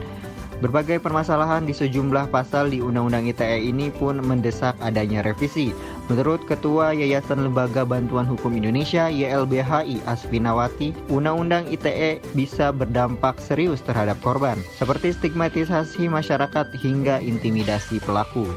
Berbagai 0.63 1.03
permasalahan 1.03 1.67
di 1.67 1.75
sejumlah 1.75 2.31
pasal 2.31 2.71
di 2.71 2.79
Undang-Undang 2.79 3.27
ITE 3.35 3.67
ini 3.67 3.91
pun 3.91 4.23
mendesak 4.23 4.79
adanya 4.79 5.19
revisi. 5.19 5.75
Menurut 6.07 6.47
Ketua 6.47 6.95
Yayasan 6.95 7.43
Lembaga 7.43 7.83
Bantuan 7.83 8.23
Hukum 8.23 8.55
Indonesia 8.55 9.11
YLBHI 9.11 10.07
Asfinawati, 10.07 10.95
Undang-Undang 11.11 11.67
ITE 11.67 12.23
bisa 12.31 12.71
berdampak 12.71 13.43
serius 13.43 13.83
terhadap 13.83 14.15
korban, 14.23 14.55
seperti 14.79 15.11
stigmatisasi 15.11 16.07
masyarakat 16.07 16.71
hingga 16.79 17.19
intimidasi 17.19 17.99
pelaku. 17.99 18.47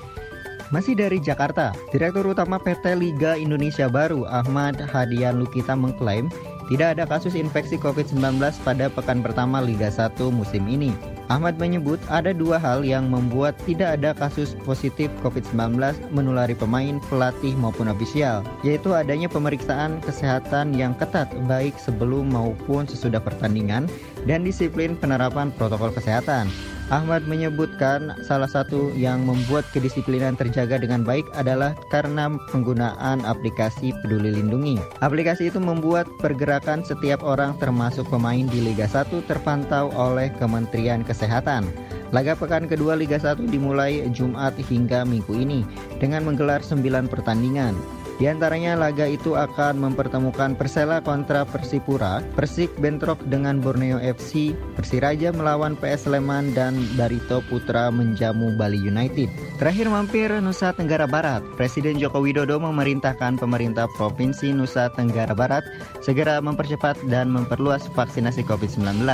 Masih 0.71 0.95
dari 0.95 1.19
Jakarta, 1.19 1.75
Direktur 1.91 2.31
Utama 2.31 2.63
PT 2.63 2.95
Liga 2.95 3.35
Indonesia 3.35 3.91
Baru 3.91 4.31
Ahmad 4.31 4.79
Hadian 4.79 5.43
Lukita 5.43 5.75
mengklaim 5.75 6.31
tidak 6.71 6.99
ada 6.99 7.05
kasus 7.07 7.35
infeksi 7.35 7.75
COVID-19 7.79 8.39
pada 8.63 8.87
pekan 8.95 9.27
pertama 9.27 9.59
Liga 9.59 9.91
1 9.91 10.15
musim 10.31 10.67
ini. 10.71 11.16
Ahmad 11.27 11.59
menyebut 11.59 11.99
ada 12.07 12.31
dua 12.31 12.55
hal 12.55 12.87
yang 12.87 13.11
membuat 13.11 13.59
tidak 13.67 13.99
ada 13.99 14.15
kasus 14.15 14.55
positif 14.63 15.11
COVID-19 15.27 15.75
menulari 16.15 16.55
pemain, 16.55 17.03
pelatih 17.11 17.51
maupun 17.59 17.91
ofisial, 17.91 18.47
yaitu 18.63 18.95
adanya 18.95 19.27
pemeriksaan 19.27 19.99
kesehatan 20.07 20.79
yang 20.79 20.95
ketat 20.95 21.27
baik 21.51 21.75
sebelum 21.83 22.31
maupun 22.31 22.87
sesudah 22.87 23.19
pertandingan 23.19 23.91
dan 24.27 24.43
disiplin 24.43 24.99
penerapan 24.99 25.55
protokol 25.55 25.95
kesehatan. 25.95 26.51
Ahmad 26.87 27.27
menyebutkan 27.27 28.15
salah 28.23 28.47
satu 28.47 28.95
yang 28.95 29.27
membuat 29.27 29.67
kedisiplinan 29.75 30.39
terjaga 30.39 30.79
dengan 30.79 31.03
baik 31.03 31.27
adalah 31.35 31.75
karena 31.91 32.31
penggunaan 32.55 33.27
aplikasi 33.27 33.91
Peduli 34.03 34.39
Lindungi. 34.39 34.79
Aplikasi 35.03 35.51
itu 35.51 35.59
membuat 35.59 36.07
pergerakan 36.23 36.87
setiap 36.87 37.27
orang 37.27 37.59
termasuk 37.59 38.07
pemain 38.07 38.47
di 38.47 38.63
Liga 38.63 38.87
1 38.87 39.11
terpantau 39.27 39.91
oleh 39.99 40.31
Kementerian 40.39 41.03
Kesehatan. 41.03 41.67
Laga 42.15 42.39
pekan 42.39 42.71
kedua 42.71 42.95
Liga 42.95 43.19
1 43.19 43.51
dimulai 43.51 44.07
Jumat 44.15 44.55
hingga 44.55 45.03
Minggu 45.03 45.35
ini 45.35 45.67
dengan 45.99 46.23
menggelar 46.23 46.63
9 46.63 47.11
pertandingan. 47.11 47.75
Di 48.17 48.25
antaranya 48.25 48.81
laga 48.81 49.05
itu 49.05 49.37
akan 49.37 49.77
mempertemukan 49.77 50.57
Persela 50.57 51.05
kontra 51.05 51.45
Persipura, 51.45 52.25
Persik 52.33 52.73
bentrok 52.81 53.21
dengan 53.29 53.61
Borneo 53.61 54.01
FC, 54.01 54.57
Persiraja 54.73 55.37
melawan 55.37 55.77
PS 55.77 56.09
Sleman 56.09 56.57
dan 56.57 56.81
Barito 56.97 57.45
Putra 57.45 57.93
menjamu 57.93 58.57
Bali 58.57 58.81
United. 58.81 59.29
Terakhir 59.61 59.93
mampir 59.93 60.33
Nusa 60.41 60.73
Tenggara 60.73 61.05
Barat, 61.05 61.45
Presiden 61.61 62.01
Joko 62.01 62.25
Widodo 62.25 62.57
memerintahkan 62.57 63.37
pemerintah 63.37 63.85
Provinsi 64.01 64.49
Nusa 64.49 64.89
Tenggara 64.97 65.37
Barat 65.37 65.69
segera 66.01 66.41
mempercepat 66.41 66.97
dan 67.13 67.29
memperluas 67.29 67.85
vaksinasi 67.93 68.49
COVID-19. 68.49 69.05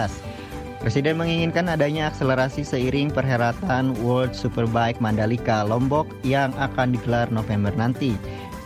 Presiden 0.82 1.14
menginginkan 1.14 1.70
adanya 1.70 2.10
akselerasi 2.10 2.66
seiring 2.66 3.14
perhelatan 3.14 3.94
World 4.02 4.34
Superbike 4.34 4.98
Mandalika 4.98 5.62
Lombok 5.62 6.10
yang 6.26 6.50
akan 6.58 6.98
digelar 6.98 7.30
November 7.30 7.70
nanti. 7.78 8.18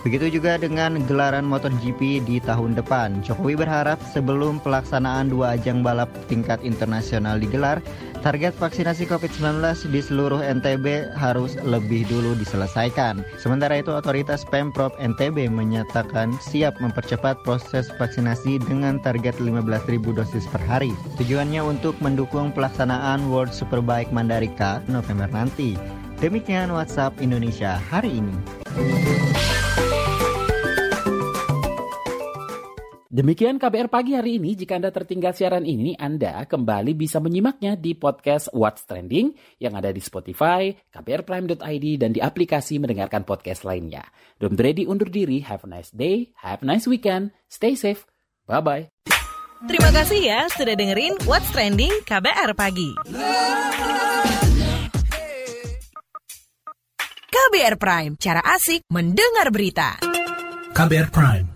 Begitu 0.07 0.38
juga 0.38 0.55
dengan 0.55 1.03
gelaran 1.11 1.42
MotoGP 1.42 2.23
di 2.23 2.38
tahun 2.38 2.79
depan. 2.79 3.27
Jokowi 3.27 3.59
berharap 3.59 3.99
sebelum 4.14 4.62
pelaksanaan 4.62 5.35
dua 5.35 5.59
ajang 5.59 5.83
balap 5.83 6.07
tingkat 6.31 6.62
internasional 6.62 7.42
digelar, 7.42 7.83
target 8.23 8.55
vaksinasi 8.55 9.11
COVID-19 9.11 9.66
di 9.90 9.99
seluruh 9.99 10.38
NTB 10.38 11.11
harus 11.19 11.59
lebih 11.59 12.07
dulu 12.07 12.38
diselesaikan. 12.38 13.27
Sementara 13.42 13.83
itu, 13.83 13.90
otoritas 13.90 14.47
Pemprov 14.47 14.95
NTB 15.03 15.51
menyatakan 15.51 16.38
siap 16.38 16.79
mempercepat 16.79 17.42
proses 17.42 17.90
vaksinasi 17.99 18.62
dengan 18.62 19.03
target 19.03 19.35
15.000 19.42 19.90
dosis 20.14 20.47
per 20.55 20.62
hari. 20.71 20.95
Tujuannya 21.19 21.66
untuk 21.66 21.99
mendukung 21.99 22.55
pelaksanaan 22.55 23.27
World 23.27 23.51
Superbike 23.51 24.14
Mandalika 24.14 24.79
November 24.87 25.27
nanti. 25.35 25.75
Demikian 26.23 26.71
WhatsApp 26.71 27.19
Indonesia 27.19 27.83
hari 27.90 28.23
ini. 28.23 28.38
Demikian 33.17 33.57
KBR 33.57 33.89
pagi 33.89 34.13
hari 34.13 34.37
ini. 34.37 34.53
Jika 34.53 34.77
Anda 34.77 34.93
tertinggal 34.93 35.33
siaran 35.33 35.65
ini, 35.65 35.97
Anda 35.97 36.45
kembali 36.45 36.93
bisa 36.93 37.17
menyimaknya 37.17 37.73
di 37.73 37.97
podcast 37.97 38.53
What's 38.53 38.85
Trending 38.85 39.33
yang 39.57 39.73
ada 39.73 39.89
di 39.89 40.05
Spotify, 40.05 40.69
kbrprime.id, 40.93 41.87
dan 41.97 42.13
di 42.13 42.21
aplikasi 42.21 42.77
mendengarkan 42.77 43.25
podcast 43.25 43.65
lainnya. 43.65 44.05
Don't 44.37 44.61
ready 44.61 44.85
undur 44.85 45.09
diri. 45.09 45.41
Have 45.41 45.65
a 45.65 45.69
nice 45.81 45.89
day. 45.97 46.37
Have 46.45 46.61
a 46.61 46.69
nice 46.69 46.85
weekend. 46.85 47.33
Stay 47.49 47.73
safe. 47.73 48.05
Bye-bye. 48.45 48.93
Terima 49.65 49.89
kasih 49.97 50.21
ya 50.21 50.45
sudah 50.53 50.77
dengerin 50.77 51.17
What's 51.25 51.49
Trending 51.57 52.05
KBR 52.05 52.53
Pagi. 52.53 53.01
KBR 57.33 57.81
Prime, 57.81 58.13
cara 58.21 58.45
asik 58.45 58.85
mendengar 58.93 59.49
berita. 59.49 59.97
KBR 60.77 61.09
Prime, 61.09 61.56